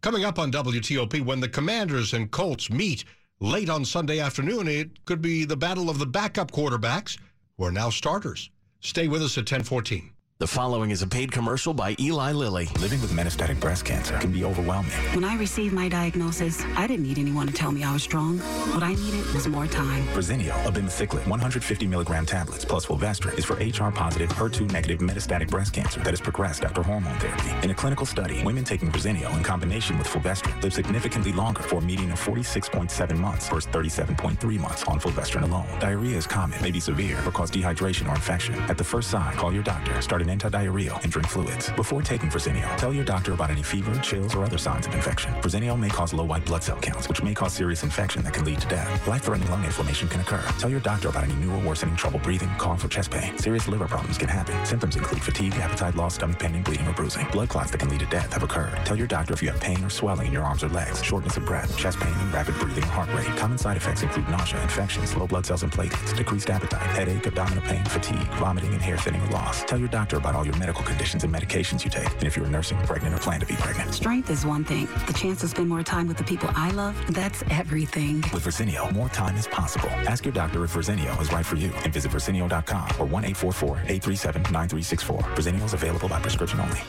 Coming 0.00 0.24
up 0.24 0.40
on 0.40 0.50
WTOP, 0.50 1.24
when 1.24 1.38
the 1.38 1.48
Commanders 1.48 2.12
and 2.12 2.28
Colts 2.28 2.68
meet 2.68 3.04
late 3.38 3.70
on 3.70 3.84
Sunday 3.84 4.18
afternoon, 4.18 4.66
it 4.66 5.04
could 5.04 5.22
be 5.22 5.44
the 5.44 5.56
battle 5.56 5.88
of 5.88 6.00
the 6.00 6.06
backup 6.06 6.50
quarterbacks 6.50 7.16
who 7.56 7.64
are 7.64 7.70
now 7.70 7.90
starters. 7.90 8.50
Stay 8.80 9.06
with 9.06 9.22
us 9.22 9.38
at 9.38 9.42
1014. 9.42 10.10
The 10.40 10.46
following 10.46 10.92
is 10.92 11.02
a 11.02 11.06
paid 11.08 11.32
commercial 11.32 11.74
by 11.74 11.96
Eli 11.98 12.30
Lilly. 12.30 12.68
Living 12.78 13.00
with 13.00 13.10
metastatic 13.10 13.58
breast 13.58 13.84
cancer 13.84 14.16
can 14.18 14.30
be 14.30 14.44
overwhelming. 14.44 14.92
When 15.12 15.24
I 15.24 15.34
received 15.36 15.74
my 15.74 15.88
diagnosis, 15.88 16.62
I 16.76 16.86
didn't 16.86 17.08
need 17.08 17.18
anyone 17.18 17.48
to 17.48 17.52
tell 17.52 17.72
me 17.72 17.82
I 17.82 17.92
was 17.92 18.04
strong. 18.04 18.38
What 18.38 18.84
I 18.84 18.94
needed 18.94 19.26
was 19.34 19.48
more 19.48 19.66
time. 19.66 20.04
Verzenio, 20.14 20.52
abemaciclib, 20.62 21.26
150 21.26 21.88
milligram 21.88 22.24
tablets 22.24 22.64
plus 22.64 22.84
fulvestrant 22.84 23.36
is 23.36 23.44
for 23.44 23.54
HR-positive, 23.54 24.30
HER2-negative 24.30 25.00
metastatic 25.00 25.50
breast 25.50 25.72
cancer 25.72 25.98
that 26.04 26.10
has 26.10 26.20
progressed 26.20 26.62
after 26.62 26.84
hormone 26.84 27.18
therapy. 27.18 27.50
In 27.64 27.72
a 27.72 27.74
clinical 27.74 28.06
study, 28.06 28.40
women 28.44 28.62
taking 28.62 28.92
Verzenio 28.92 29.36
in 29.36 29.42
combination 29.42 29.98
with 29.98 30.06
fulvestrant 30.06 30.62
live 30.62 30.72
significantly 30.72 31.32
longer 31.32 31.62
for 31.62 31.78
a 31.78 31.82
median 31.82 32.12
of 32.12 32.20
46.7 32.20 33.18
months 33.18 33.48
versus 33.48 33.68
37.3 33.72 34.60
months 34.60 34.84
on 34.84 35.00
fulvestrant 35.00 35.48
alone. 35.48 35.66
Diarrhea 35.80 36.16
is 36.16 36.28
common, 36.28 36.62
may 36.62 36.70
be 36.70 36.78
severe, 36.78 37.18
or 37.26 37.32
cause 37.32 37.50
dehydration 37.50 38.08
or 38.08 38.14
infection. 38.14 38.54
At 38.70 38.78
the 38.78 38.84
first 38.84 39.10
sign, 39.10 39.36
call 39.36 39.52
your 39.52 39.64
doctor. 39.64 40.00
Start 40.00 40.27
and 40.28 40.42
anti-diarrheal, 40.42 41.02
and 41.02 41.10
drink 41.10 41.26
fluids. 41.28 41.70
Before 41.72 42.02
taking 42.02 42.28
Verzenio, 42.28 42.76
tell 42.76 42.92
your 42.92 43.04
doctor 43.04 43.32
about 43.32 43.50
any 43.50 43.62
fever, 43.62 43.94
chills, 44.00 44.34
or 44.34 44.44
other 44.44 44.58
signs 44.58 44.86
of 44.86 44.94
infection. 44.94 45.32
Verzenio 45.42 45.78
may 45.78 45.88
cause 45.88 46.12
low 46.12 46.24
white 46.24 46.44
blood 46.44 46.62
cell 46.62 46.78
counts, 46.78 47.08
which 47.08 47.22
may 47.22 47.34
cause 47.34 47.52
serious 47.52 47.82
infection 47.82 48.22
that 48.24 48.34
can 48.34 48.44
lead 48.44 48.60
to 48.60 48.68
death. 48.68 49.06
Life-threatening 49.06 49.50
lung 49.50 49.64
inflammation 49.64 50.08
can 50.08 50.20
occur. 50.20 50.42
Tell 50.58 50.70
your 50.70 50.80
doctor 50.80 51.08
about 51.08 51.24
any 51.24 51.34
new 51.34 51.50
or 51.52 51.60
worsening 51.60 51.96
trouble 51.96 52.18
breathing, 52.18 52.50
cough, 52.58 52.84
or 52.84 52.88
chest 52.88 53.10
pain. 53.10 53.38
Serious 53.38 53.66
liver 53.68 53.88
problems 53.88 54.18
can 54.18 54.28
happen. 54.28 54.54
Symptoms 54.66 54.96
include 54.96 55.22
fatigue, 55.22 55.54
appetite 55.54 55.94
loss, 55.94 56.16
stomach 56.16 56.38
pain, 56.38 56.62
bleeding, 56.62 56.86
or 56.86 56.92
bruising. 56.92 57.26
Blood 57.28 57.48
clots 57.48 57.70
that 57.70 57.78
can 57.78 57.88
lead 57.88 58.00
to 58.00 58.06
death 58.06 58.32
have 58.32 58.42
occurred. 58.42 58.74
Tell 58.84 58.96
your 58.96 59.06
doctor 59.06 59.32
if 59.32 59.42
you 59.42 59.48
have 59.50 59.60
pain 59.60 59.82
or 59.82 59.90
swelling 59.90 60.26
in 60.26 60.32
your 60.32 60.42
arms 60.42 60.62
or 60.62 60.68
legs, 60.68 61.02
shortness 61.02 61.36
of 61.36 61.46
breath, 61.46 61.76
chest 61.76 61.98
pain, 61.98 62.12
and 62.12 62.32
rapid 62.34 62.54
breathing 62.56 62.84
or 62.84 62.88
heart 62.88 63.08
rate. 63.14 63.34
Common 63.38 63.56
side 63.56 63.76
effects 63.78 64.02
include 64.02 64.28
nausea, 64.28 64.62
infections, 64.62 65.16
low 65.16 65.26
blood 65.26 65.46
cells 65.46 65.62
and 65.62 65.72
platelets, 65.72 66.16
decreased 66.16 66.50
appetite, 66.50 66.82
headache, 66.82 67.26
abdominal 67.26 67.62
pain, 67.64 67.84
fatigue, 67.86 68.28
vomiting, 68.34 68.72
and 68.72 68.82
hair 68.82 68.98
thinning 68.98 69.22
or 69.22 69.30
loss. 69.30 69.64
Tell 69.64 69.78
your 69.78 69.88
doctor 69.88 70.17
about 70.18 70.34
all 70.34 70.44
your 70.44 70.56
medical 70.56 70.84
conditions 70.84 71.24
and 71.24 71.34
medications 71.34 71.84
you 71.84 71.90
take, 71.90 72.10
and 72.12 72.24
if 72.24 72.36
you're 72.36 72.46
nursing, 72.46 72.76
pregnant, 72.78 73.14
or 73.14 73.18
plan 73.18 73.40
to 73.40 73.46
be 73.46 73.54
pregnant. 73.54 73.94
Strength 73.94 74.28
is 74.30 74.44
one 74.44 74.64
thing. 74.64 74.86
The 75.06 75.14
chance 75.14 75.40
to 75.40 75.48
spend 75.48 75.68
more 75.68 75.82
time 75.82 76.06
with 76.06 76.18
the 76.18 76.24
people 76.24 76.50
I 76.54 76.70
love, 76.72 76.94
that's 77.14 77.42
everything. 77.50 78.16
With 78.32 78.44
Verzenio, 78.44 78.92
more 78.92 79.08
time 79.08 79.36
is 79.36 79.46
possible. 79.46 79.88
Ask 80.06 80.24
your 80.24 80.34
doctor 80.34 80.62
if 80.64 80.74
Verzenio 80.74 81.18
is 81.20 81.32
right 81.32 81.46
for 81.46 81.56
you 81.56 81.70
and 81.84 81.92
visit 81.92 82.10
Verzenio.com 82.12 82.88
or 82.98 83.06
1-844-837-9364. 83.06 85.22
Verzenio 85.34 85.64
is 85.64 85.74
available 85.74 86.08
by 86.08 86.20
prescription 86.20 86.60
only. 86.60 86.80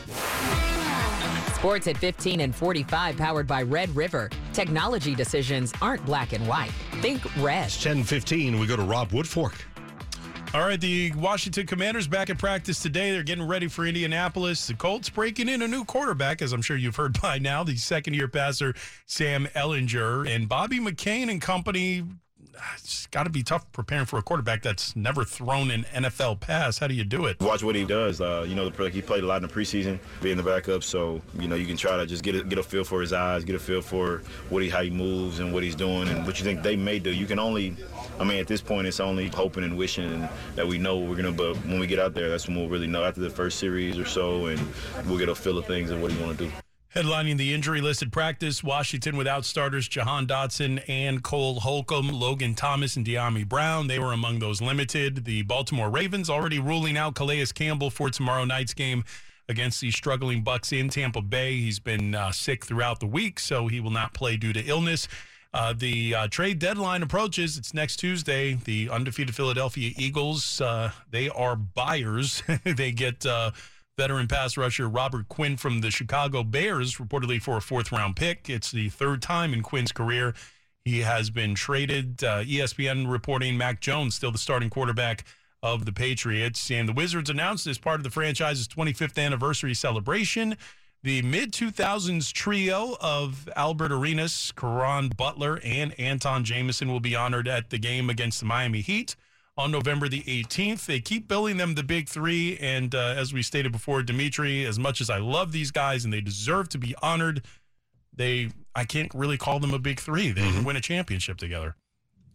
Sports 1.54 1.86
at 1.88 1.98
15 1.98 2.40
and 2.40 2.54
45 2.54 3.18
powered 3.18 3.46
by 3.46 3.62
Red 3.62 3.94
River. 3.94 4.30
Technology 4.54 5.14
decisions 5.14 5.74
aren't 5.82 6.02
black 6.06 6.32
and 6.32 6.48
white. 6.48 6.70
Think 7.02 7.22
red. 7.36 7.66
It's 7.66 7.76
10:15. 7.84 8.58
We 8.58 8.66
go 8.66 8.76
to 8.76 8.82
Rob 8.82 9.10
Woodfork. 9.10 9.52
All 10.52 10.62
right, 10.62 10.80
the 10.80 11.12
Washington 11.12 11.64
Commanders 11.64 12.08
back 12.08 12.28
at 12.28 12.36
practice 12.36 12.82
today. 12.82 13.12
They're 13.12 13.22
getting 13.22 13.46
ready 13.46 13.68
for 13.68 13.86
Indianapolis. 13.86 14.66
The 14.66 14.74
Colts 14.74 15.08
breaking 15.08 15.48
in 15.48 15.62
a 15.62 15.68
new 15.68 15.84
quarterback, 15.84 16.42
as 16.42 16.52
I'm 16.52 16.60
sure 16.60 16.76
you've 16.76 16.96
heard 16.96 17.20
by 17.22 17.38
now, 17.38 17.62
the 17.62 17.76
second 17.76 18.14
year 18.14 18.26
passer, 18.26 18.74
Sam 19.06 19.46
Ehlinger. 19.54 20.28
And 20.28 20.48
Bobby 20.48 20.80
McCain 20.80 21.30
and 21.30 21.40
company, 21.40 22.02
it's 22.74 23.06
got 23.06 23.24
to 23.24 23.30
be 23.30 23.42
tough 23.42 23.70
preparing 23.72 24.06
for 24.06 24.18
a 24.18 24.22
quarterback 24.22 24.62
that's 24.62 24.94
never 24.96 25.24
thrown 25.24 25.70
an 25.70 25.84
NFL 25.92 26.40
pass. 26.40 26.78
How 26.78 26.86
do 26.86 26.94
you 26.94 27.04
do 27.04 27.26
it? 27.26 27.40
Watch 27.40 27.62
what 27.62 27.74
he 27.74 27.84
does. 27.84 28.20
Uh, 28.20 28.44
you 28.46 28.54
know, 28.54 28.68
the, 28.68 28.90
he 28.90 29.02
played 29.02 29.24
a 29.24 29.26
lot 29.26 29.42
in 29.42 29.48
the 29.48 29.54
preseason, 29.54 29.98
being 30.22 30.36
the 30.36 30.42
backup. 30.42 30.82
So 30.82 31.20
you 31.38 31.48
know, 31.48 31.56
you 31.56 31.66
can 31.66 31.76
try 31.76 31.96
to 31.96 32.06
just 32.06 32.22
get 32.22 32.34
a, 32.34 32.44
get 32.44 32.58
a 32.58 32.62
feel 32.62 32.84
for 32.84 33.00
his 33.00 33.12
eyes, 33.12 33.44
get 33.44 33.56
a 33.56 33.58
feel 33.58 33.82
for 33.82 34.22
what 34.48 34.62
he 34.62 34.68
how 34.68 34.82
he 34.82 34.90
moves 34.90 35.38
and 35.38 35.52
what 35.52 35.62
he's 35.62 35.74
doing 35.74 36.08
and 36.08 36.26
what 36.26 36.38
you 36.38 36.44
think 36.44 36.62
they 36.62 36.76
may 36.76 36.98
do. 36.98 37.12
You 37.12 37.26
can 37.26 37.38
only, 37.38 37.76
I 38.18 38.24
mean, 38.24 38.38
at 38.38 38.46
this 38.46 38.60
point, 38.60 38.86
it's 38.86 39.00
only 39.00 39.28
hoping 39.28 39.64
and 39.64 39.76
wishing 39.76 40.28
that 40.54 40.66
we 40.66 40.78
know 40.78 40.98
we're 40.98 41.16
gonna. 41.16 41.32
But 41.32 41.56
when 41.66 41.80
we 41.80 41.86
get 41.86 41.98
out 41.98 42.14
there, 42.14 42.28
that's 42.28 42.46
when 42.46 42.56
we'll 42.56 42.68
really 42.68 42.86
know 42.86 43.04
after 43.04 43.20
the 43.20 43.30
first 43.30 43.58
series 43.58 43.98
or 43.98 44.04
so, 44.04 44.46
and 44.46 44.60
we'll 45.06 45.18
get 45.18 45.28
a 45.28 45.34
feel 45.34 45.58
of 45.58 45.66
things 45.66 45.90
and 45.90 46.02
what 46.02 46.12
he 46.12 46.22
want 46.22 46.38
to 46.38 46.44
do. 46.46 46.52
Headlining 46.94 47.36
the 47.36 47.54
injury 47.54 47.80
listed 47.80 48.10
practice, 48.10 48.64
Washington 48.64 49.16
without 49.16 49.44
starters 49.44 49.86
Jahan 49.86 50.26
Dotson 50.26 50.82
and 50.88 51.22
Cole 51.22 51.60
Holcomb, 51.60 52.08
Logan 52.08 52.56
Thomas, 52.56 52.96
and 52.96 53.06
Dyami 53.06 53.48
Brown. 53.48 53.86
They 53.86 54.00
were 54.00 54.12
among 54.12 54.40
those 54.40 54.60
limited. 54.60 55.24
The 55.24 55.42
Baltimore 55.42 55.88
Ravens 55.88 56.28
already 56.28 56.58
ruling 56.58 56.96
out 56.96 57.14
Calais 57.14 57.46
Campbell 57.54 57.90
for 57.90 58.10
tomorrow 58.10 58.44
night's 58.44 58.74
game 58.74 59.04
against 59.48 59.80
the 59.80 59.92
struggling 59.92 60.42
Bucks 60.42 60.72
in 60.72 60.88
Tampa 60.88 61.22
Bay. 61.22 61.58
He's 61.58 61.78
been 61.78 62.16
uh, 62.16 62.32
sick 62.32 62.64
throughout 62.64 62.98
the 62.98 63.06
week, 63.06 63.38
so 63.38 63.68
he 63.68 63.78
will 63.78 63.92
not 63.92 64.12
play 64.12 64.36
due 64.36 64.52
to 64.52 64.60
illness. 64.60 65.06
Uh, 65.54 65.72
the 65.72 66.12
uh, 66.16 66.26
trade 66.26 66.58
deadline 66.58 67.04
approaches. 67.04 67.56
It's 67.56 67.72
next 67.72 67.98
Tuesday. 67.98 68.54
The 68.54 68.90
undefeated 68.90 69.36
Philadelphia 69.36 69.92
Eagles, 69.96 70.60
uh, 70.60 70.90
they 71.08 71.28
are 71.28 71.54
buyers. 71.54 72.42
they 72.64 72.90
get 72.90 73.24
uh, 73.24 73.52
veteran 74.00 74.26
pass 74.26 74.56
rusher 74.56 74.88
Robert 74.88 75.28
Quinn 75.28 75.58
from 75.58 75.82
the 75.82 75.90
Chicago 75.90 76.42
Bears, 76.42 76.96
reportedly 76.96 77.38
for 77.38 77.58
a 77.58 77.60
fourth 77.60 77.92
round 77.92 78.16
pick. 78.16 78.48
It's 78.48 78.70
the 78.70 78.88
third 78.88 79.20
time 79.20 79.52
in 79.52 79.62
Quinn's 79.62 79.92
career 79.92 80.32
he 80.86 81.00
has 81.00 81.28
been 81.28 81.54
traded. 81.54 82.24
Uh, 82.24 82.42
ESPN 82.42 83.10
reporting 83.10 83.58
Mac 83.58 83.82
Jones 83.82 84.14
still 84.14 84.30
the 84.30 84.38
starting 84.38 84.70
quarterback 84.70 85.26
of 85.62 85.84
the 85.84 85.92
Patriots. 85.92 86.70
And 86.70 86.88
the 86.88 86.94
Wizards 86.94 87.28
announced 87.28 87.66
as 87.66 87.76
part 87.76 88.00
of 88.00 88.04
the 88.04 88.08
franchise's 88.08 88.66
25th 88.68 89.22
anniversary 89.22 89.74
celebration. 89.74 90.56
The 91.02 91.20
mid 91.20 91.52
2000s 91.52 92.32
trio 92.32 92.96
of 93.02 93.50
Gilbert 93.54 93.92
Arenas, 93.92 94.50
Caron 94.56 95.10
Butler, 95.10 95.60
and 95.62 95.92
Antawn 96.00 96.44
Jamison 96.44 96.88
will 96.88 97.00
be 97.00 97.14
honored 97.14 97.46
at 97.46 97.68
the 97.68 97.76
game 97.76 98.08
against 98.08 98.40
the 98.40 98.46
Miami 98.46 98.80
Heat 98.80 99.14
on 99.56 99.70
November 99.70 100.08
the 100.08 100.22
18th. 100.22 100.86
They 100.86 101.00
keep 101.00 101.28
billing 101.28 101.56
them 101.56 101.74
the 101.74 101.82
big 101.82 102.08
three. 102.08 102.56
And 102.58 102.94
uh, 102.94 103.14
as 103.16 103.32
we 103.32 103.42
stated 103.42 103.72
before, 103.72 104.02
Dimitri, 104.02 104.64
as 104.64 104.78
much 104.78 105.00
as 105.00 105.10
I 105.10 105.18
love 105.18 105.52
these 105.52 105.70
guys 105.70 106.04
and 106.04 106.12
they 106.12 106.20
deserve 106.20 106.68
to 106.70 106.78
be 106.78 106.94
honored, 107.02 107.42
they 108.14 108.50
I 108.74 108.84
can't 108.84 109.12
really 109.14 109.36
call 109.36 109.60
them 109.60 109.74
a 109.74 109.78
big 109.78 110.00
three. 110.00 110.30
They 110.30 110.42
mm-hmm. 110.42 110.64
win 110.64 110.76
a 110.76 110.80
championship 110.80 111.38
together. 111.38 111.76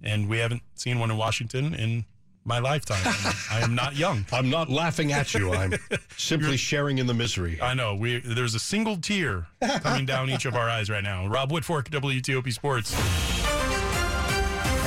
And 0.04 0.28
we 0.30 0.40
haven't 0.40 0.62
seen 0.76 1.00
one 1.00 1.10
in 1.10 1.18
Washington 1.18 1.74
in 1.74 2.06
my 2.44 2.60
lifetime. 2.60 3.02
I 3.50 3.62
am 3.62 3.74
not 3.74 3.96
young. 3.96 4.26
I'm 4.32 4.50
not 4.50 4.70
laughing 4.70 5.12
at 5.12 5.34
you. 5.34 5.54
I'm 5.54 5.74
simply 6.18 6.58
sharing 6.58 7.00
in 7.00 7.08
the 7.08 7.14
misery. 7.14 7.60
I 7.62 7.74
know. 7.74 7.96
We 7.96 8.20
there's 8.20 8.56
a 8.56 8.60
single 8.60 8.98
tear 8.98 9.48
coming 9.82 10.06
down 10.06 10.30
each 10.30 10.46
of 10.46 10.56
our 10.56 10.70
eyes 10.70 10.90
right 10.90 11.04
now. 11.04 11.28
Rob 11.28 11.52
Woodfork, 11.52 11.90
WTOP 11.90 12.54
Sports. 12.54 13.45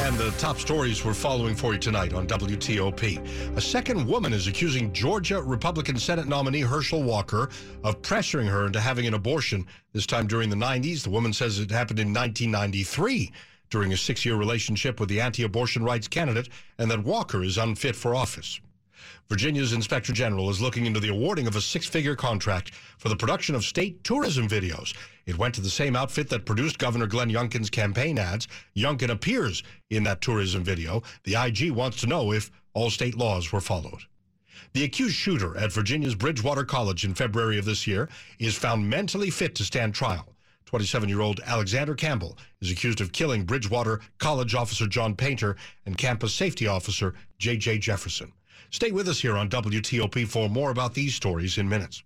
And 0.08 0.16
the 0.16 0.30
top 0.38 0.58
stories 0.58 1.04
we're 1.04 1.12
following 1.12 1.54
for 1.54 1.74
you 1.74 1.78
tonight 1.78 2.14
on 2.14 2.26
WTOP. 2.26 3.58
A 3.58 3.60
second 3.60 4.06
woman 4.06 4.32
is 4.32 4.46
accusing 4.46 4.90
Georgia 4.90 5.42
Republican 5.42 5.98
Senate 5.98 6.26
nominee 6.26 6.62
Herschel 6.62 7.02
Walker 7.02 7.50
of 7.84 8.00
pressuring 8.00 8.48
her 8.48 8.66
into 8.66 8.80
having 8.80 9.06
an 9.06 9.12
abortion, 9.12 9.66
this 9.92 10.06
time 10.06 10.26
during 10.26 10.48
the 10.48 10.56
90s. 10.56 11.02
The 11.02 11.10
woman 11.10 11.34
says 11.34 11.58
it 11.58 11.70
happened 11.70 11.98
in 11.98 12.14
1993 12.14 13.30
during 13.68 13.92
a 13.92 13.98
six 13.98 14.24
year 14.24 14.36
relationship 14.36 14.98
with 14.98 15.10
the 15.10 15.20
anti 15.20 15.42
abortion 15.42 15.84
rights 15.84 16.08
candidate, 16.08 16.48
and 16.78 16.90
that 16.90 17.04
Walker 17.04 17.42
is 17.42 17.58
unfit 17.58 17.94
for 17.94 18.14
office. 18.14 18.60
Virginia's 19.28 19.72
Inspector 19.72 20.12
General 20.12 20.50
is 20.50 20.60
looking 20.60 20.86
into 20.86 21.00
the 21.00 21.08
awarding 21.08 21.46
of 21.46 21.56
a 21.56 21.60
six 21.60 21.86
figure 21.86 22.16
contract 22.16 22.72
for 22.98 23.08
the 23.08 23.16
production 23.16 23.54
of 23.54 23.64
state 23.64 24.02
tourism 24.04 24.48
videos. 24.48 24.94
It 25.26 25.38
went 25.38 25.54
to 25.56 25.60
the 25.60 25.70
same 25.70 25.96
outfit 25.96 26.28
that 26.30 26.46
produced 26.46 26.78
Governor 26.78 27.06
Glenn 27.06 27.30
Youngkin's 27.30 27.70
campaign 27.70 28.18
ads. 28.18 28.48
Youngkin 28.76 29.10
appears 29.10 29.62
in 29.90 30.02
that 30.04 30.20
tourism 30.20 30.64
video. 30.64 31.02
The 31.24 31.34
IG 31.34 31.70
wants 31.70 32.00
to 32.00 32.06
know 32.06 32.32
if 32.32 32.50
all 32.74 32.90
state 32.90 33.16
laws 33.16 33.52
were 33.52 33.60
followed. 33.60 34.02
The 34.72 34.84
accused 34.84 35.14
shooter 35.14 35.56
at 35.56 35.72
Virginia's 35.72 36.14
Bridgewater 36.14 36.64
College 36.64 37.04
in 37.04 37.14
February 37.14 37.58
of 37.58 37.64
this 37.64 37.86
year 37.86 38.08
is 38.38 38.56
found 38.56 38.88
mentally 38.88 39.30
fit 39.30 39.54
to 39.56 39.64
stand 39.64 39.94
trial. 39.94 40.34
27 40.66 41.08
year 41.08 41.22
old 41.22 41.40
Alexander 41.46 41.94
Campbell 41.94 42.36
is 42.60 42.70
accused 42.70 43.00
of 43.00 43.12
killing 43.12 43.44
Bridgewater 43.44 44.00
College 44.18 44.54
officer 44.54 44.86
John 44.86 45.16
Painter 45.16 45.56
and 45.86 45.96
campus 45.96 46.34
safety 46.34 46.66
officer 46.66 47.14
J.J. 47.38 47.78
Jefferson. 47.78 48.32
Stay 48.70 48.90
with 48.90 49.08
us 49.08 49.20
here 49.20 49.36
on 49.36 49.48
WTOP 49.48 50.28
for 50.28 50.48
more 50.48 50.70
about 50.70 50.92
these 50.92 51.14
stories 51.14 51.56
in 51.56 51.66
minutes. 51.66 52.02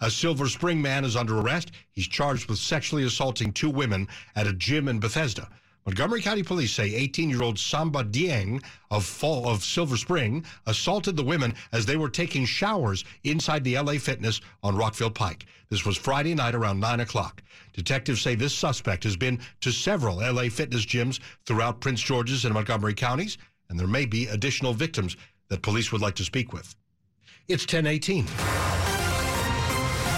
A 0.00 0.10
Silver 0.10 0.48
Spring 0.48 0.80
man 0.80 1.04
is 1.04 1.14
under 1.14 1.38
arrest. 1.38 1.72
He's 1.92 2.08
charged 2.08 2.48
with 2.48 2.58
sexually 2.58 3.04
assaulting 3.04 3.52
two 3.52 3.68
women 3.68 4.08
at 4.34 4.46
a 4.46 4.54
gym 4.54 4.88
in 4.88 4.98
Bethesda. 4.98 5.46
Montgomery 5.84 6.22
County 6.22 6.42
Police 6.42 6.72
say 6.72 6.90
18-year-old 6.90 7.58
Samba 7.58 8.02
Dieng 8.02 8.64
of 8.90 9.04
Fall 9.04 9.46
of 9.46 9.62
Silver 9.62 9.98
Spring 9.98 10.42
assaulted 10.64 11.16
the 11.16 11.22
women 11.22 11.54
as 11.72 11.84
they 11.84 11.96
were 11.96 12.08
taking 12.08 12.46
showers 12.46 13.04
inside 13.24 13.62
the 13.62 13.78
LA 13.78 13.92
Fitness 13.92 14.40
on 14.62 14.74
Rockville 14.74 15.10
Pike. 15.10 15.44
This 15.68 15.84
was 15.84 15.98
Friday 15.98 16.34
night 16.34 16.54
around 16.54 16.80
9 16.80 17.00
o'clock. 17.00 17.42
Detectives 17.74 18.22
say 18.22 18.34
this 18.34 18.54
suspect 18.54 19.04
has 19.04 19.16
been 19.16 19.38
to 19.60 19.70
several 19.70 20.16
LA 20.16 20.48
Fitness 20.48 20.86
gyms 20.86 21.20
throughout 21.44 21.82
Prince 21.82 22.00
George's 22.00 22.46
and 22.46 22.54
Montgomery 22.54 22.94
counties, 22.94 23.36
and 23.68 23.78
there 23.78 23.86
may 23.86 24.06
be 24.06 24.26
additional 24.28 24.72
victims 24.72 25.16
that 25.48 25.62
police 25.62 25.92
would 25.92 26.00
like 26.00 26.14
to 26.16 26.24
speak 26.24 26.52
with. 26.52 26.74
It's 27.48 27.62
1018. 27.62 28.26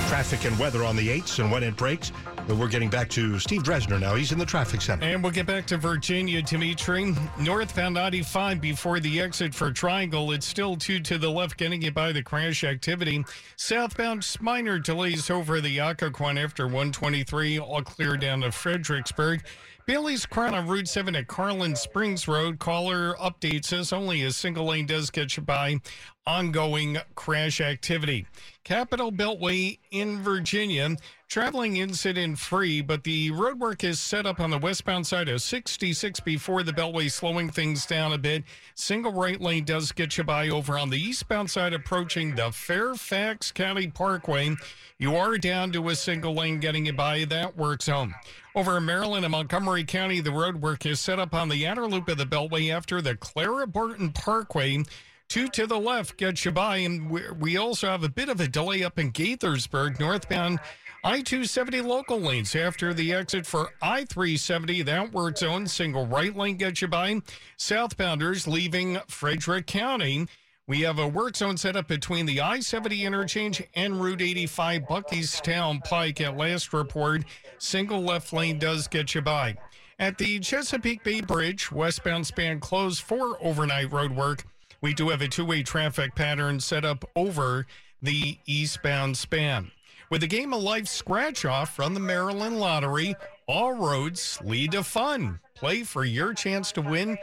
Traffic 0.09 0.47
and 0.47 0.59
weather 0.59 0.85
on 0.85 0.97
the 0.97 1.09
8s 1.09 1.39
and 1.39 1.53
when 1.53 1.63
it 1.63 1.77
breaks. 1.77 2.13
But 2.47 2.57
we're 2.57 2.69
getting 2.69 2.89
back 2.89 3.11
to 3.11 3.39
Steve 3.39 3.63
Dresner 3.63 4.01
now. 4.01 4.15
He's 4.15 4.33
in 4.33 4.39
the 4.39 4.47
traffic 4.47 4.81
center. 4.81 5.05
And 5.05 5.23
we'll 5.23 5.33
get 5.33 5.45
back 5.45 5.67
to 5.67 5.77
Virginia, 5.77 6.41
Dimitri. 6.41 7.15
Northbound 7.39 7.95
95 7.95 8.59
before 8.59 9.01
the 9.01 9.21
exit 9.21 9.55
for 9.55 9.71
Triangle. 9.71 10.33
It's 10.33 10.47
still 10.47 10.77
two 10.77 10.99
to 11.01 11.19
the 11.19 11.29
left, 11.31 11.59
getting 11.59 11.83
it 11.83 11.93
by 11.93 12.13
the 12.13 12.23
crash 12.23 12.65
activity. 12.65 13.23
Southbound 13.57 14.27
minor 14.41 14.79
delays 14.79 15.29
over 15.29 15.61
the 15.61 15.77
Occoquan 15.77 16.43
after 16.43 16.65
123, 16.65 17.59
all 17.59 17.83
clear 17.83 18.17
down 18.17 18.41
to 18.41 18.51
Fredericksburg. 18.51 19.43
Bailey's 19.89 20.27
Crown 20.27 20.55
on 20.55 20.69
Route 20.69 20.87
7 20.87 21.17
at 21.17 21.29
Carlin 21.29 21.75
Springs 21.75 22.29
Road. 22.29 22.59
Caller 22.59 23.15
update 23.15 23.65
says 23.65 23.91
only 23.91 24.23
a 24.25 24.31
single 24.31 24.67
lane 24.67 24.85
does 24.85 25.09
get 25.09 25.35
you 25.39 25.43
by. 25.43 25.81
Ongoing 26.27 26.99
crash 27.15 27.61
activity. 27.61 28.27
Capitol 28.63 29.11
Beltway 29.11 29.79
in 29.91 30.19
Virginia. 30.19 30.97
Traveling 31.27 31.77
incident 31.77 32.39
free, 32.39 32.81
but 32.81 33.05
the 33.05 33.31
roadwork 33.33 33.85
is 33.85 34.01
set 34.01 34.25
up 34.25 34.41
on 34.41 34.49
the 34.51 34.59
westbound 34.59 35.07
side 35.07 35.29
of 35.29 35.43
66 35.43 36.21
before 36.21 36.63
the 36.63 36.73
Beltway, 36.73 37.11
slowing 37.11 37.51
things 37.51 37.85
down 37.85 38.13
a 38.13 38.19
bit. 38.19 38.45
Single 38.75 39.13
right 39.13 39.41
lane 39.41 39.65
does 39.65 39.93
get 39.93 40.17
you 40.17 40.25
by 40.25 40.49
over 40.49 40.79
on 40.79 40.89
the 40.89 40.99
eastbound 40.99 41.51
side, 41.51 41.75
approaching 41.75 42.35
the 42.35 42.51
Fairfax 42.51 43.53
County 43.53 43.89
Parkway. 43.89 44.55
You 44.99 45.17
are 45.17 45.37
down 45.37 45.71
to 45.73 45.89
a 45.91 45.97
single 45.97 46.35
lane 46.35 46.61
getting 46.61 46.87
you 46.87 46.95
by 46.95 47.25
that 47.27 47.57
work 47.57 47.83
zone. 47.83 48.15
Over 48.55 48.79
in 48.79 48.87
Maryland 48.87 49.25
and 49.25 49.33
Montgomery 49.33 49.85
County, 49.85 50.21
the 50.21 50.31
roadwork 50.31 50.85
is 50.85 50.99
set 50.99 51.19
up 51.19 51.35
on 51.35 51.51
the 51.51 51.67
outer 51.67 51.87
loop 51.87 52.09
of 52.09 52.19
the 52.19 52.25
Beltway 52.25 52.71
after 52.75 53.01
the 53.01 53.17
Clara 53.17 53.67
Barton 53.67 54.13
Parkway. 54.13 54.83
Two 55.29 55.49
to 55.49 55.67
the 55.67 55.79
left 55.79 56.17
gets 56.17 56.45
you 56.45 56.51
by, 56.51 56.79
and 56.79 57.11
we, 57.11 57.23
we 57.39 57.57
also 57.59 57.89
have 57.89 58.03
a 58.03 58.09
bit 58.09 58.31
of 58.31 58.41
a 58.41 58.49
delay 58.49 58.83
up 58.83 58.99
in 58.99 59.13
Gaithersburg, 59.13 60.01
northbound 60.01 60.59
I 61.05 61.21
270 61.21 61.81
local 61.83 62.19
lanes 62.19 62.57
after 62.57 62.93
the 62.93 63.13
exit 63.13 63.47
for 63.47 63.71
I 63.81 64.05
370, 64.05 64.83
the 64.83 64.93
outward 64.93 65.39
zone, 65.39 65.67
single 65.67 66.07
right 66.07 66.35
lane 66.37 66.57
gets 66.57 66.83
you 66.83 66.89
by. 66.89 67.21
Southbounders 67.57 68.49
leaving 68.49 68.99
Frederick 69.07 69.67
County. 69.67 70.27
We 70.67 70.81
have 70.81 70.99
a 70.99 71.07
work 71.07 71.37
zone 71.37 71.57
set 71.57 71.77
up 71.77 71.87
between 71.87 72.27
the 72.27 72.41
I 72.41 72.61
70 72.61 73.05
interchange 73.05 73.63
and 73.75 74.01
Route 74.01 74.23
85 74.23 74.83
Buckeystown 74.83 75.85
Pike 75.85 76.21
at 76.21 76.37
last 76.37 76.73
report. 76.73 77.25
Single 77.59 78.01
left 78.01 78.33
lane 78.33 78.59
does 78.59 78.89
get 78.89 79.15
you 79.15 79.21
by. 79.21 79.57
At 80.01 80.19
the 80.19 80.41
Chesapeake 80.41 81.05
Bay 81.05 81.21
Bridge, 81.21 81.71
westbound 81.71 82.27
span 82.27 82.61
closed 82.61 83.03
for 83.03 83.43
overnight 83.43 83.93
road 83.93 84.13
work. 84.13 84.45
We 84.81 84.95
do 84.95 85.09
have 85.09 85.23
a 85.23 85.29
two 85.29 85.45
way 85.45 85.63
traffic 85.63 86.15
pattern 86.15 86.61
set 86.61 86.85
up 86.85 87.05
over 87.17 87.67
the 88.01 88.39
eastbound 88.47 89.17
span. 89.17 89.71
With 90.11 90.23
a 90.23 90.29
game 90.29 90.55
of 90.55 90.63
life 90.63 90.87
scratch 90.87 91.45
off 91.45 91.75
from 91.75 91.95
the 91.95 92.01
Maryland 92.01 92.61
Lottery, 92.61 93.15
all 93.47 93.73
roads 93.73 94.39
lead 94.43 94.73
to 94.73 94.83
fun. 94.83 95.41
Play 95.55 95.83
for 95.83 96.05
your 96.05 96.33
chance 96.33 96.73
to 96.73 96.81
win 96.81 97.19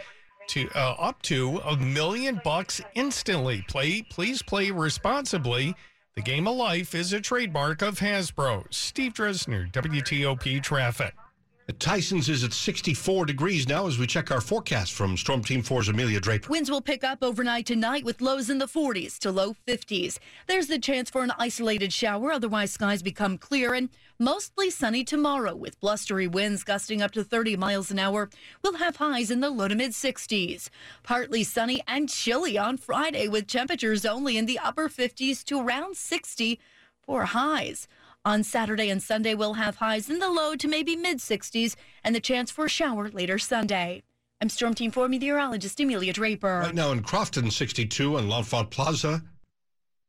to 0.49 0.69
uh, 0.75 0.95
up 0.99 1.21
to 1.23 1.59
a 1.65 1.77
million 1.77 2.39
bucks 2.43 2.81
instantly. 2.93 3.63
Play, 3.67 4.03
please 4.03 4.43
play 4.43 4.69
responsibly. 4.69 5.75
The 6.15 6.21
game 6.21 6.47
of 6.47 6.55
life 6.55 6.93
is 6.93 7.11
a 7.13 7.19
trademark 7.19 7.81
of 7.81 7.99
Hasbro. 7.99 8.71
Steve 8.73 9.13
Dresner, 9.13 9.71
WTOP 9.71 10.61
Traffic. 10.61 11.13
Tyson's 11.73 12.29
is 12.29 12.43
at 12.43 12.53
64 12.53 13.25
degrees 13.25 13.67
now 13.67 13.87
as 13.87 13.97
we 13.97 14.05
check 14.05 14.29
our 14.29 14.39
forecast 14.39 14.93
from 14.93 15.17
Storm 15.17 15.43
Team 15.43 15.63
4's 15.63 15.89
Amelia 15.89 16.19
Draper. 16.19 16.47
Winds 16.47 16.69
will 16.69 16.81
pick 16.81 17.03
up 17.03 17.23
overnight 17.23 17.65
tonight 17.65 18.05
with 18.05 18.21
lows 18.21 18.51
in 18.51 18.59
the 18.59 18.67
40s 18.67 19.17
to 19.19 19.31
low 19.31 19.55
50s. 19.67 20.19
There's 20.45 20.67
the 20.67 20.77
chance 20.77 21.09
for 21.09 21.23
an 21.23 21.33
isolated 21.39 21.91
shower, 21.91 22.31
otherwise, 22.31 22.71
skies 22.71 23.01
become 23.01 23.39
clear 23.39 23.73
and 23.73 23.89
mostly 24.19 24.69
sunny 24.69 25.03
tomorrow 25.03 25.55
with 25.55 25.79
blustery 25.79 26.27
winds 26.27 26.63
gusting 26.63 27.01
up 27.01 27.11
to 27.11 27.23
30 27.23 27.57
miles 27.57 27.89
an 27.89 27.97
hour. 27.97 28.29
We'll 28.63 28.75
have 28.75 28.97
highs 28.97 29.31
in 29.31 29.39
the 29.39 29.49
low 29.49 29.67
to 29.67 29.75
mid 29.75 29.91
60s. 29.91 30.69
Partly 31.01 31.43
sunny 31.43 31.81
and 31.87 32.07
chilly 32.07 32.59
on 32.59 32.77
Friday 32.77 33.27
with 33.27 33.47
temperatures 33.47 34.05
only 34.05 34.37
in 34.37 34.45
the 34.45 34.59
upper 34.59 34.87
50s 34.87 35.43
to 35.45 35.59
around 35.59 35.97
60 35.97 36.59
for 37.01 37.25
highs. 37.25 37.87
On 38.25 38.41
Saturday 38.41 38.89
and 38.89 39.03
Sunday, 39.03 39.35
we'll 39.35 39.53
have 39.53 39.75
highs 39.75 40.09
in 40.09 40.17
the 40.17 40.31
low 40.31 40.55
to 40.55 40.67
maybe 40.67 40.95
mid 40.95 41.19
60s 41.19 41.75
and 42.03 42.15
the 42.15 42.19
chance 42.19 42.49
for 42.49 42.65
a 42.65 42.69
shower 42.69 43.07
later 43.09 43.37
Sunday. 43.37 44.01
I'm 44.41 44.49
Storm 44.49 44.73
Team 44.73 44.89
4 44.89 45.07
meteorologist 45.07 45.79
Amelia 45.79 46.11
Draper. 46.11 46.61
Right 46.61 46.73
now 46.73 46.91
in 46.91 47.03
Crofton, 47.03 47.51
62, 47.51 48.17
and 48.17 48.27
L'Enfant 48.27 48.71
Plaza, 48.71 49.21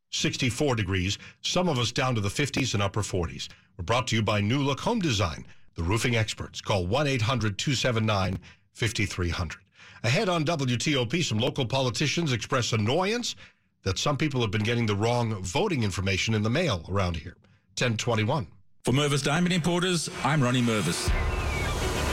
64 0.09 0.73
degrees. 0.73 1.19
Some 1.41 1.69
of 1.69 1.77
us 1.77 1.91
down 1.91 2.15
to 2.15 2.21
the 2.21 2.27
50s 2.27 2.73
and 2.73 2.81
upper 2.81 3.03
40s. 3.03 3.49
We're 3.77 3.83
brought 3.83 4.07
to 4.07 4.15
you 4.15 4.23
by 4.23 4.41
New 4.41 4.63
Look 4.63 4.79
Home 4.79 4.99
Design, 4.99 5.45
the 5.75 5.83
roofing 5.83 6.15
experts. 6.15 6.59
Call 6.59 6.87
1 6.87 7.05
800 7.05 7.59
279 7.59 8.39
5300. 8.73 9.61
Ahead 10.03 10.27
on 10.27 10.43
WTOP, 10.43 11.23
some 11.23 11.37
local 11.37 11.67
politicians 11.67 12.31
express 12.31 12.73
annoyance 12.73 13.35
that 13.83 13.99
some 13.99 14.17
people 14.17 14.41
have 14.41 14.49
been 14.49 14.63
getting 14.63 14.87
the 14.87 14.95
wrong 14.95 15.35
voting 15.43 15.83
information 15.83 16.33
in 16.33 16.41
the 16.41 16.49
mail 16.49 16.83
around 16.89 17.15
here. 17.15 17.37
1021. 17.79 18.47
For 18.85 18.91
Mervis 18.91 19.23
Diamond 19.23 19.53
Importers, 19.53 20.09
I'm 20.23 20.41
Ronnie 20.41 20.63
Mervis. 20.63 21.11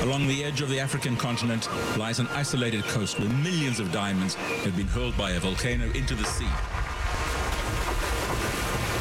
Along 0.03 0.27
the 0.27 0.45
edge 0.45 0.61
of 0.61 0.69
the 0.69 0.79
African 0.79 1.17
continent 1.17 1.71
lies 1.97 2.19
an 2.19 2.27
isolated 2.35 2.85
coast 2.85 3.19
where 3.19 3.31
millions 3.31 3.81
of 3.81 3.91
diamonds 3.91 4.35
have 4.35 4.77
been 4.77 4.87
hurled 4.87 5.17
by 5.17 5.31
a 5.31 5.41
volcano 5.41 5.91
into 5.93 6.15
the 6.15 6.25
sea. 6.25 6.45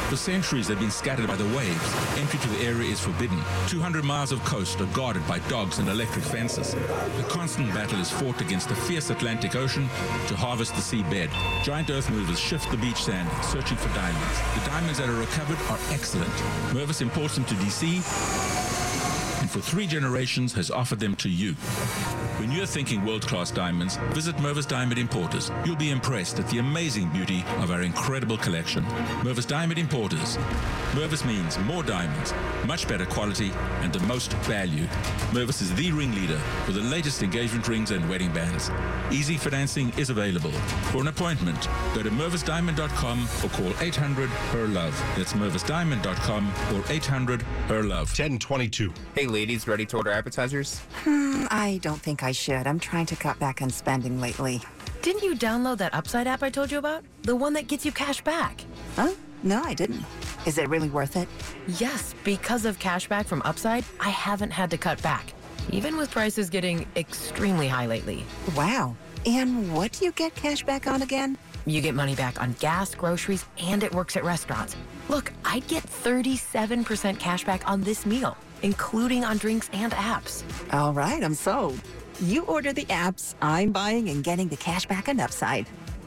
For 0.08 0.16
centuries, 0.16 0.68
they've 0.68 0.78
been 0.78 0.90
scattered 0.90 1.26
by 1.26 1.36
the 1.36 1.56
waves. 1.56 2.18
Entry 2.18 2.38
to 2.38 2.48
the 2.48 2.64
area 2.64 2.90
is 2.90 3.00
forbidden. 3.00 3.40
200 3.68 4.04
miles 4.04 4.32
of 4.32 4.44
coast 4.44 4.80
are 4.80 4.86
guarded 4.86 5.26
by 5.26 5.38
dogs 5.48 5.78
and 5.78 5.88
electric 5.88 6.24
fences. 6.24 6.74
A 6.74 7.22
constant 7.28 7.72
battle 7.72 7.98
is 7.98 8.10
fought 8.10 8.40
against 8.40 8.68
the 8.68 8.74
fierce 8.74 9.10
Atlantic 9.10 9.56
Ocean 9.56 9.88
to 10.28 10.36
harvest 10.36 10.74
the 10.74 10.82
seabed. 10.82 11.30
Giant 11.64 11.90
earth 11.90 12.10
movers 12.10 12.38
shift 12.38 12.70
the 12.70 12.76
beach 12.76 13.02
sand, 13.02 13.28
searching 13.44 13.78
for 13.78 13.88
diamonds. 13.94 14.38
The 14.54 14.70
diamonds 14.70 14.98
that 14.98 15.08
are 15.08 15.18
recovered 15.18 15.58
are 15.70 15.78
excellent. 15.90 16.32
Mervis 16.72 17.00
imports 17.00 17.34
them 17.34 17.44
to 17.46 17.54
DC 17.54 18.02
and 19.44 19.50
for 19.50 19.60
three 19.60 19.86
generations 19.86 20.54
has 20.54 20.70
offered 20.70 21.00
them 21.00 21.14
to 21.16 21.28
you. 21.28 21.54
When 22.44 22.52
you're 22.52 22.66
thinking 22.66 23.02
world-class 23.06 23.52
diamonds, 23.52 23.96
visit 24.12 24.36
Mervis 24.36 24.68
Diamond 24.68 24.98
Importers. 24.98 25.50
You'll 25.64 25.76
be 25.76 25.88
impressed 25.88 26.38
at 26.38 26.46
the 26.50 26.58
amazing 26.58 27.08
beauty 27.08 27.42
of 27.60 27.70
our 27.70 27.80
incredible 27.80 28.36
collection. 28.36 28.84
Mervis 29.22 29.48
Diamond 29.48 29.78
Importers. 29.78 30.36
Mervis 30.92 31.26
means 31.26 31.58
more 31.60 31.82
diamonds, 31.82 32.34
much 32.66 32.86
better 32.86 33.06
quality, 33.06 33.50
and 33.80 33.94
the 33.94 34.06
most 34.06 34.34
value. 34.44 34.84
Mervis 35.32 35.62
is 35.62 35.74
the 35.74 35.90
ringleader 35.90 36.36
for 36.66 36.72
the 36.72 36.82
latest 36.82 37.22
engagement 37.22 37.66
rings 37.66 37.92
and 37.92 38.06
wedding 38.10 38.30
bands. 38.34 38.70
Easy 39.10 39.38
financing 39.38 39.90
is 39.96 40.10
available. 40.10 40.52
For 40.92 41.00
an 41.00 41.08
appointment, 41.08 41.66
go 41.94 42.02
to 42.02 42.10
mervisdiamond.com 42.10 43.26
or 43.42 43.48
call 43.48 43.72
800 43.80 44.28
her 44.28 44.68
love. 44.68 44.92
That's 45.16 45.32
mervisdiamond.com 45.32 46.52
or 46.74 46.84
800 46.90 47.40
her 47.40 47.82
love. 47.82 48.08
1022. 48.08 48.92
Hey 49.14 49.26
ladies, 49.26 49.66
ready 49.66 49.86
to 49.86 49.96
order 49.96 50.10
appetizers? 50.10 50.80
Hmm, 51.04 51.46
I 51.50 51.80
don't 51.82 52.02
think 52.02 52.22
I 52.22 52.33
should. 52.34 52.66
I'm 52.66 52.78
trying 52.78 53.06
to 53.06 53.16
cut 53.16 53.38
back 53.38 53.62
on 53.62 53.70
spending 53.70 54.20
lately. 54.20 54.60
Didn't 55.00 55.22
you 55.22 55.34
download 55.34 55.78
that 55.78 55.94
Upside 55.94 56.26
app 56.26 56.42
I 56.42 56.50
told 56.50 56.70
you 56.70 56.78
about? 56.78 57.04
The 57.22 57.36
one 57.36 57.52
that 57.54 57.66
gets 57.66 57.84
you 57.84 57.92
cash 57.92 58.20
back. 58.22 58.64
Huh? 58.96 59.12
No, 59.42 59.62
I 59.62 59.74
didn't. 59.74 60.04
Is 60.46 60.58
it 60.58 60.68
really 60.68 60.88
worth 60.88 61.16
it? 61.16 61.28
Yes, 61.78 62.14
because 62.24 62.64
of 62.64 62.78
cash 62.78 63.08
back 63.08 63.26
from 63.26 63.42
Upside, 63.44 63.84
I 64.00 64.08
haven't 64.10 64.50
had 64.50 64.70
to 64.70 64.78
cut 64.78 65.02
back, 65.02 65.32
even 65.70 65.96
with 65.96 66.10
prices 66.10 66.50
getting 66.50 66.86
extremely 66.96 67.68
high 67.68 67.86
lately. 67.86 68.24
Wow. 68.56 68.96
And 69.26 69.74
what 69.74 69.92
do 69.92 70.04
you 70.04 70.12
get 70.12 70.34
cash 70.34 70.64
back 70.64 70.86
on 70.86 71.02
again? 71.02 71.38
You 71.66 71.80
get 71.80 71.94
money 71.94 72.14
back 72.14 72.40
on 72.40 72.54
gas, 72.60 72.94
groceries, 72.94 73.44
and 73.58 73.82
it 73.82 73.94
works 73.94 74.16
at 74.16 74.24
restaurants. 74.24 74.76
Look, 75.08 75.32
I'd 75.44 75.66
get 75.66 75.82
37% 75.82 77.18
cash 77.18 77.44
back 77.44 77.68
on 77.68 77.82
this 77.82 78.04
meal, 78.04 78.36
including 78.62 79.24
on 79.24 79.38
drinks 79.38 79.70
and 79.72 79.92
apps. 79.92 80.42
All 80.72 80.92
right, 80.92 81.22
I'm 81.22 81.34
sold. 81.34 81.80
You 82.24 82.44
order 82.46 82.72
the 82.72 82.86
apps, 82.86 83.34
I'm 83.42 83.70
buying 83.70 84.08
and 84.08 84.24
getting 84.24 84.48
the 84.48 84.56
cash 84.56 84.86
back 84.86 85.08
and 85.08 85.20
Upside. 85.20 85.66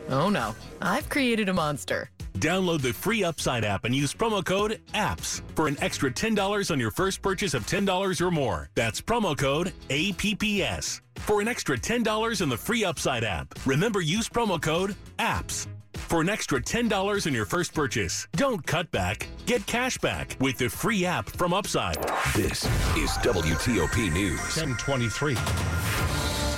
Oh 0.10 0.30
no, 0.30 0.56
I've 0.82 1.10
created 1.10 1.48
a 1.48 1.54
monster. 1.54 2.10
Download 2.40 2.82
the 2.82 2.92
free 2.92 3.24
Upside 3.24 3.64
app 3.64 3.86
and 3.86 3.94
use 3.94 4.16
promo 4.16 4.44
code 4.44 4.82
APPS 4.96 5.42
for 5.54 5.68
an 5.68 5.78
extra 5.80 6.10
$10 6.10 6.72
on 6.72 6.80
your 6.80 6.90
first 6.90 7.22
purchase 7.22 7.54
of 7.54 7.68
$10 7.68 8.20
or 8.22 8.32
more. 8.32 8.70
That's 8.74 9.00
promo 9.00 9.38
code 9.38 9.74
APPS 9.90 11.02
for 11.18 11.40
an 11.40 11.48
extra 11.48 11.78
$10 11.78 12.42
in 12.42 12.50
the 12.50 12.58
free 12.58 12.84
Upside 12.84 13.24
app. 13.24 13.54
Remember, 13.68 14.02
use 14.02 14.28
promo 14.28 14.60
code 14.60 14.96
APPS 15.20 15.68
for 16.08 16.22
an 16.22 16.30
extra 16.30 16.62
$10 16.62 17.28
in 17.28 17.34
your 17.34 17.46
first 17.46 17.74
purchase. 17.74 18.28
Don't 18.34 18.66
cut 18.66 18.90
back, 18.92 19.28
get 19.46 19.66
cash 19.66 19.98
back 19.98 20.36
with 20.40 20.58
the 20.58 20.70
free 20.70 21.06
app 21.06 21.30
from 21.30 21.54
Upside. 21.54 21.98
This 22.36 22.66
is 22.96 23.12
WTOP 23.20 24.12
News. 24.14 24.40
1023. 24.58 25.36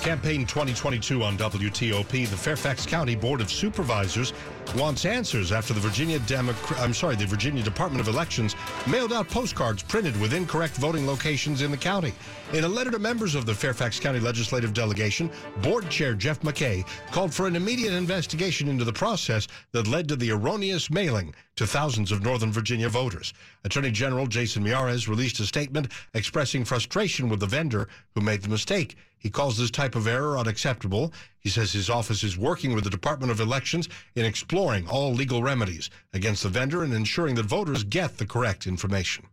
Campaign 0.02 0.46
2022 0.46 1.24
on 1.24 1.38
WTOP. 1.38 2.10
The 2.10 2.38
Fairfax 2.38 2.86
County 2.86 3.16
Board 3.16 3.42
of 3.42 3.52
Supervisors 3.52 4.34
wants 4.76 5.06
answers 5.06 5.52
after 5.52 5.74
the 5.74 5.80
Virginia 5.80 6.20
Democrat 6.20 6.80
I'm 6.80 6.94
sorry, 6.94 7.16
the 7.16 7.26
Virginia 7.26 7.64
Department 7.64 8.02
of 8.02 8.14
Elections 8.14 8.56
mailed 8.88 9.14
out 9.14 9.28
postcards 9.28 9.84
printed 9.84 10.20
with 10.20 10.34
incorrect 10.34 10.76
voting 10.76 11.08
locations 11.08 11.62
in 11.62 11.72
the 11.72 11.78
county. 11.78 12.14
In 12.54 12.64
a 12.64 12.68
letter 12.68 12.92
to 12.92 13.00
members 13.00 13.36
of 13.36 13.46
the 13.46 13.54
Fairfax 13.54 14.00
County 14.00 14.20
Legislative 14.20 14.74
Delegation, 14.74 15.30
Board 15.62 15.90
Chair 15.90 16.14
Jeff 16.14 16.42
McKay 16.42 16.86
called 17.12 17.34
for 17.34 17.48
an 17.48 17.56
immediate 17.56 17.94
investigation 17.94 18.68
into 18.68 18.84
the 18.84 18.94
process 18.94 19.48
that 19.72 19.88
led 19.88 20.08
to 20.08 20.16
the 20.16 20.32
erroneous 20.32 20.90
mailing 20.90 21.34
to 21.56 21.68
thousands 21.68 22.12
of 22.12 22.24
Northern 22.24 22.52
Virginia 22.52 22.90
voters. 22.90 23.34
Attorney 23.64 23.92
General 23.92 24.28
Jason 24.28 24.64
Miyares 24.64 25.08
released 25.08 25.40
a 25.40 25.46
statement 25.46 25.92
expressing 26.14 26.64
frustration 26.64 27.30
with 27.30 27.40
the 27.40 27.46
vendor 27.46 27.88
who 28.16 28.22
made 28.22 28.42
the 28.42 28.50
mistake. 28.50 28.96
He 29.20 29.30
calls 29.30 29.58
this 29.58 29.70
type 29.70 29.96
of 29.96 30.08
error 30.08 30.38
unacceptable. 30.38 31.14
He 31.40 31.50
says 31.50 31.72
his 31.72 31.90
office 31.90 32.24
is 32.24 32.38
working 32.38 32.76
with 32.76 32.84
the 32.84 32.90
Department 32.90 33.32
of 33.32 33.40
Elections 33.40 33.88
in 34.16 34.26
exploring 34.26 34.88
all 34.88 35.14
legal 35.14 35.42
remedies 35.42 35.90
against 36.14 36.44
the 36.44 36.50
vendor 36.50 36.84
and 36.84 36.94
ensuring 36.94 37.36
that 37.36 37.46
voters 37.46 37.84
get 37.84 38.18
the 38.18 38.26
correct 38.26 38.68
information. 38.68 39.26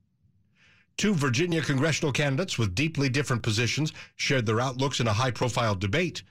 Two 0.97 1.15
Virginia 1.15 1.61
congressional 1.61 2.13
candidates 2.13 2.59
with 2.59 2.75
deeply 2.75 3.09
different 3.09 3.43
positions 3.43 3.93
shared 4.15 4.47
their 4.47 4.61
outlooks 4.61 5.01
in 5.01 5.07
a 5.07 5.13
high 5.13 5.31
profile 5.31 5.75
debate. 5.75 6.23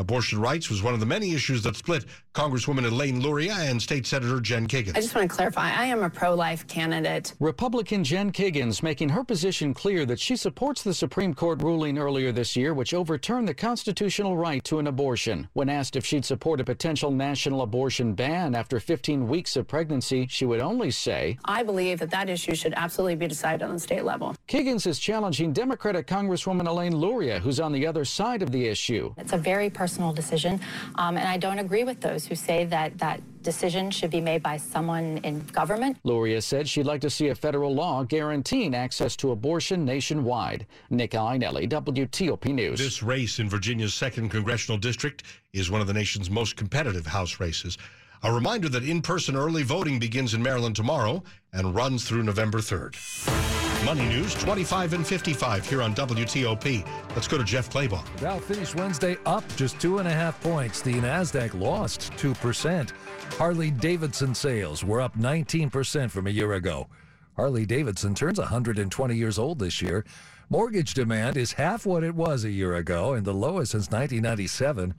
Abortion 0.00 0.40
rights 0.40 0.70
was 0.70 0.82
one 0.82 0.94
of 0.94 1.00
the 1.00 1.04
many 1.04 1.34
issues 1.34 1.62
that 1.62 1.76
split 1.76 2.06
Congresswoman 2.32 2.86
Elaine 2.86 3.20
Luria 3.20 3.52
and 3.52 3.82
State 3.82 4.06
Senator 4.06 4.40
Jen 4.40 4.66
Kiggans. 4.66 4.96
I 4.96 5.00
just 5.02 5.14
want 5.14 5.28
to 5.28 5.36
clarify 5.36 5.74
I 5.74 5.84
am 5.84 6.02
a 6.02 6.08
pro 6.08 6.34
life 6.34 6.66
candidate. 6.66 7.34
Republican 7.38 8.02
Jen 8.02 8.32
Kiggans 8.32 8.82
making 8.82 9.10
her 9.10 9.22
position 9.22 9.74
clear 9.74 10.06
that 10.06 10.18
she 10.18 10.36
supports 10.36 10.82
the 10.82 10.94
Supreme 10.94 11.34
Court 11.34 11.62
ruling 11.62 11.98
earlier 11.98 12.32
this 12.32 12.56
year, 12.56 12.72
which 12.72 12.94
overturned 12.94 13.46
the 13.46 13.52
constitutional 13.52 14.38
right 14.38 14.64
to 14.64 14.78
an 14.78 14.86
abortion. 14.86 15.48
When 15.52 15.68
asked 15.68 15.96
if 15.96 16.06
she'd 16.06 16.24
support 16.24 16.62
a 16.62 16.64
potential 16.64 17.10
national 17.10 17.60
abortion 17.60 18.14
ban 18.14 18.54
after 18.54 18.80
15 18.80 19.28
weeks 19.28 19.54
of 19.54 19.68
pregnancy, 19.68 20.26
she 20.30 20.46
would 20.46 20.60
only 20.60 20.90
say, 20.92 21.36
I 21.44 21.62
believe 21.62 21.98
that 21.98 22.10
that 22.12 22.30
issue 22.30 22.54
should 22.54 22.72
absolutely 22.74 23.16
be 23.16 23.28
decided 23.28 23.62
on 23.62 23.74
the 23.74 23.80
state 23.80 24.04
level. 24.04 24.34
Kiggans 24.48 24.86
is 24.86 24.98
challenging 24.98 25.52
Democratic 25.52 26.06
Congresswoman 26.06 26.66
Elaine 26.66 26.96
Luria, 26.96 27.38
who's 27.38 27.60
on 27.60 27.72
the 27.72 27.86
other 27.86 28.06
side 28.06 28.40
of 28.40 28.50
the 28.50 28.66
issue. 28.66 29.12
It's 29.18 29.34
a 29.34 29.38
very 29.38 29.68
personal 29.68 29.89
decision, 29.98 30.60
um, 30.96 31.16
and 31.16 31.28
I 31.28 31.36
don't 31.36 31.58
agree 31.58 31.84
with 31.84 32.00
those 32.00 32.26
who 32.26 32.34
say 32.34 32.64
that 32.66 32.98
that 32.98 33.20
decision 33.42 33.90
should 33.90 34.10
be 34.10 34.20
made 34.20 34.42
by 34.42 34.56
someone 34.56 35.18
in 35.18 35.40
government. 35.46 35.96
Luria 36.04 36.40
said 36.40 36.68
she'd 36.68 36.86
like 36.86 37.00
to 37.00 37.10
see 37.10 37.28
a 37.28 37.34
federal 37.34 37.74
law 37.74 38.04
guaranteeing 38.04 38.74
access 38.74 39.16
to 39.16 39.32
abortion 39.32 39.84
nationwide. 39.84 40.66
Nick 40.90 41.12
Iannelli, 41.12 41.68
WTOP 41.68 42.52
News. 42.54 42.78
This 42.78 43.02
race 43.02 43.38
in 43.38 43.48
Virginia's 43.48 43.94
second 43.94 44.28
congressional 44.28 44.78
district 44.78 45.24
is 45.52 45.70
one 45.70 45.80
of 45.80 45.86
the 45.86 45.94
nation's 45.94 46.30
most 46.30 46.56
competitive 46.56 47.06
House 47.06 47.40
races. 47.40 47.78
A 48.22 48.32
reminder 48.32 48.68
that 48.68 48.84
in 48.84 49.00
person 49.00 49.34
early 49.34 49.62
voting 49.62 49.98
begins 49.98 50.34
in 50.34 50.42
Maryland 50.42 50.76
tomorrow 50.76 51.22
and 51.52 51.74
runs 51.74 52.06
through 52.06 52.22
November 52.22 52.58
3rd. 52.58 53.69
Money 53.84 54.06
News 54.06 54.34
25 54.34 54.92
and 54.92 55.06
55 55.06 55.66
here 55.66 55.80
on 55.80 55.94
WTOP. 55.94 56.86
Let's 57.14 57.26
go 57.26 57.38
to 57.38 57.44
Jeff 57.44 57.70
Clabaugh. 57.70 58.04
Dow 58.20 58.38
finished 58.38 58.74
Wednesday 58.74 59.16
up 59.24 59.42
just 59.56 59.80
two 59.80 59.98
and 59.98 60.06
a 60.06 60.12
half 60.12 60.40
points. 60.42 60.82
The 60.82 60.92
NASDAQ 60.94 61.58
lost 61.58 62.12
2%. 62.12 62.92
Harley 63.38 63.70
Davidson 63.70 64.34
sales 64.34 64.84
were 64.84 65.00
up 65.00 65.16
19% 65.16 66.10
from 66.10 66.26
a 66.26 66.30
year 66.30 66.52
ago. 66.52 66.88
Harley 67.36 67.64
Davidson 67.64 68.14
turns 68.14 68.38
120 68.38 69.16
years 69.16 69.38
old 69.38 69.58
this 69.58 69.80
year. 69.80 70.04
Mortgage 70.50 70.92
demand 70.92 71.38
is 71.38 71.52
half 71.52 71.86
what 71.86 72.04
it 72.04 72.14
was 72.14 72.44
a 72.44 72.50
year 72.50 72.74
ago 72.74 73.14
and 73.14 73.24
the 73.24 73.32
lowest 73.32 73.72
since 73.72 73.90
1997. 73.90 74.94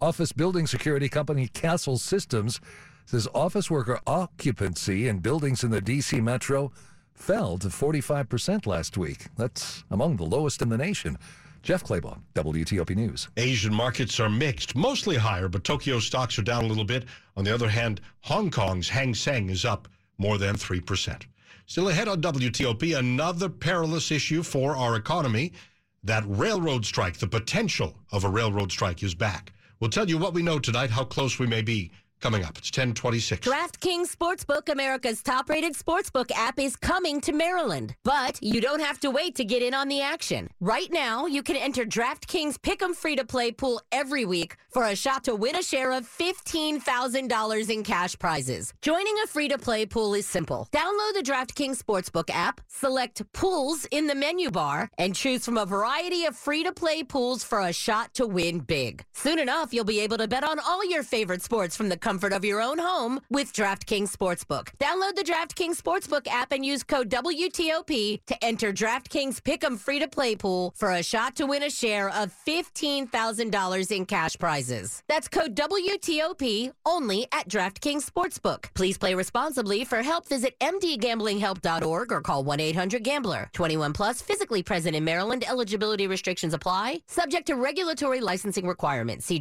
Office 0.00 0.32
building 0.32 0.68
security 0.68 1.08
company 1.08 1.48
Kastle 1.48 1.98
Systems 1.98 2.60
says 3.04 3.26
office 3.34 3.68
worker 3.68 3.98
occupancy 4.06 5.08
in 5.08 5.18
buildings 5.18 5.64
in 5.64 5.72
the 5.72 5.80
D.C. 5.80 6.20
metro 6.20 6.72
fell 7.14 7.58
to 7.58 7.68
45% 7.68 8.66
last 8.66 8.96
week. 8.96 9.26
That's 9.36 9.84
among 9.90 10.16
the 10.16 10.24
lowest 10.24 10.62
in 10.62 10.68
the 10.68 10.78
nation. 10.78 11.18
Jeff 11.62 11.84
Clabaugh, 11.84 12.18
WTOP 12.34 12.96
News. 12.96 13.28
Asian 13.36 13.72
markets 13.72 14.18
are 14.18 14.28
mixed, 14.28 14.74
mostly 14.74 15.16
higher, 15.16 15.48
but 15.48 15.62
Tokyo 15.62 16.00
stocks 16.00 16.36
are 16.38 16.42
down 16.42 16.64
a 16.64 16.66
little 16.66 16.84
bit. 16.84 17.04
On 17.36 17.44
the 17.44 17.54
other 17.54 17.68
hand, 17.68 18.00
Hong 18.22 18.50
Kong's 18.50 18.88
Hang 18.88 19.14
Seng 19.14 19.48
is 19.48 19.64
up 19.64 19.86
more 20.18 20.38
than 20.38 20.56
3%. 20.56 21.22
Still 21.66 21.88
ahead 21.88 22.08
on 22.08 22.20
WTOP, 22.20 22.98
another 22.98 23.48
perilous 23.48 24.10
issue 24.10 24.42
for 24.42 24.74
our 24.76 24.96
economy. 24.96 25.52
That 26.02 26.24
railroad 26.26 26.84
strike, 26.84 27.18
the 27.18 27.28
potential 27.28 27.94
of 28.10 28.24
a 28.24 28.28
railroad 28.28 28.72
strike 28.72 29.04
is 29.04 29.14
back. 29.14 29.52
We'll 29.78 29.90
tell 29.90 30.08
you 30.08 30.18
what 30.18 30.34
we 30.34 30.42
know 30.42 30.58
tonight, 30.58 30.90
how 30.90 31.04
close 31.04 31.38
we 31.38 31.46
may 31.46 31.62
be 31.62 31.92
coming 32.22 32.44
up. 32.44 32.56
It's 32.56 32.70
1026. 32.70 33.46
DraftKings 33.46 34.16
Sportsbook, 34.16 34.68
America's 34.68 35.22
top 35.22 35.50
rated 35.50 35.74
sportsbook 35.74 36.30
app, 36.30 36.58
is 36.58 36.76
coming 36.76 37.20
to 37.20 37.32
Maryland. 37.32 37.96
But 38.04 38.38
you 38.40 38.60
don't 38.60 38.80
have 38.80 39.00
to 39.00 39.10
wait 39.10 39.34
to 39.34 39.44
get 39.44 39.60
in 39.60 39.74
on 39.74 39.88
the 39.88 40.00
action. 40.00 40.48
Right 40.60 40.90
now, 40.92 41.26
you 41.26 41.42
can 41.42 41.56
enter 41.56 41.84
DraftKings 41.84 42.58
Pick'em 42.58 42.94
free 42.94 43.16
to 43.16 43.24
play 43.24 43.50
pool 43.50 43.82
every 43.90 44.24
week 44.24 44.56
for 44.70 44.84
a 44.84 44.94
shot 44.94 45.24
to 45.24 45.34
win 45.34 45.56
a 45.56 45.62
share 45.62 45.90
of 45.90 46.08
$15,000 46.08 47.70
in 47.70 47.82
cash 47.82 48.16
prizes. 48.18 48.72
Joining 48.80 49.14
a 49.24 49.26
free 49.26 49.48
to 49.48 49.58
play 49.58 49.84
pool 49.84 50.14
is 50.14 50.26
simple. 50.26 50.68
Download 50.72 51.14
the 51.14 51.24
DraftKings 51.24 51.82
Sportsbook 51.82 52.30
app, 52.30 52.60
select 52.68 53.20
pools 53.32 53.86
in 53.90 54.06
the 54.06 54.14
menu 54.14 54.50
bar, 54.50 54.88
and 54.96 55.14
choose 55.14 55.44
from 55.44 55.58
a 55.58 55.66
variety 55.66 56.24
of 56.26 56.36
free 56.36 56.62
to 56.62 56.72
play 56.72 57.02
pools 57.02 57.42
for 57.42 57.60
a 57.60 57.72
shot 57.72 58.14
to 58.14 58.26
win 58.26 58.60
big. 58.60 59.04
Soon 59.12 59.40
enough, 59.40 59.74
you'll 59.74 59.84
be 59.84 60.00
able 60.00 60.18
to 60.18 60.28
bet 60.28 60.44
on 60.44 60.60
all 60.60 60.88
your 60.88 61.02
favorite 61.02 61.42
sports 61.42 61.76
from 61.76 61.88
the 61.88 61.96
comfort 62.12 62.34
of 62.34 62.44
your 62.44 62.60
own 62.60 62.78
home 62.78 63.18
with 63.30 63.54
DraftKings 63.54 64.14
Sportsbook. 64.14 64.68
Download 64.78 65.14
the 65.14 65.24
DraftKings 65.24 65.80
Sportsbook 65.80 66.28
app 66.28 66.52
and 66.52 66.62
use 66.62 66.82
code 66.82 67.08
WTOP 67.08 68.20
to 68.26 68.44
enter 68.44 68.70
DraftKings 68.70 69.40
Pick'em 69.40 69.78
free 69.78 69.98
to 69.98 70.06
play 70.06 70.36
pool 70.36 70.74
for 70.76 70.90
a 70.90 71.02
shot 71.02 71.36
to 71.36 71.46
win 71.46 71.62
a 71.62 71.70
share 71.70 72.10
of 72.10 72.30
$15,000 72.46 73.96
in 73.96 74.04
cash 74.04 74.36
prizes. 74.38 75.02
That's 75.08 75.26
code 75.26 75.56
WTOP 75.56 76.72
only 76.84 77.28
at 77.32 77.48
DraftKings 77.48 78.04
Sportsbook. 78.04 78.74
Please 78.74 78.98
play 78.98 79.14
responsibly. 79.14 79.82
For 79.86 80.02
help, 80.02 80.28
visit 80.28 80.54
mdgamblinghelp.org 80.60 82.12
or 82.12 82.20
call 82.20 82.44
1-800-GAMBLER. 82.44 83.48
21 83.54 83.94
plus, 83.94 84.20
physically 84.20 84.62
present 84.62 84.94
in 84.94 85.02
Maryland. 85.02 85.44
Eligibility 85.48 86.06
restrictions 86.06 86.52
apply. 86.52 87.00
Subject 87.06 87.46
to 87.46 87.54
regulatory 87.54 88.20
licensing 88.20 88.66
requirements. 88.66 89.24
See 89.24 89.38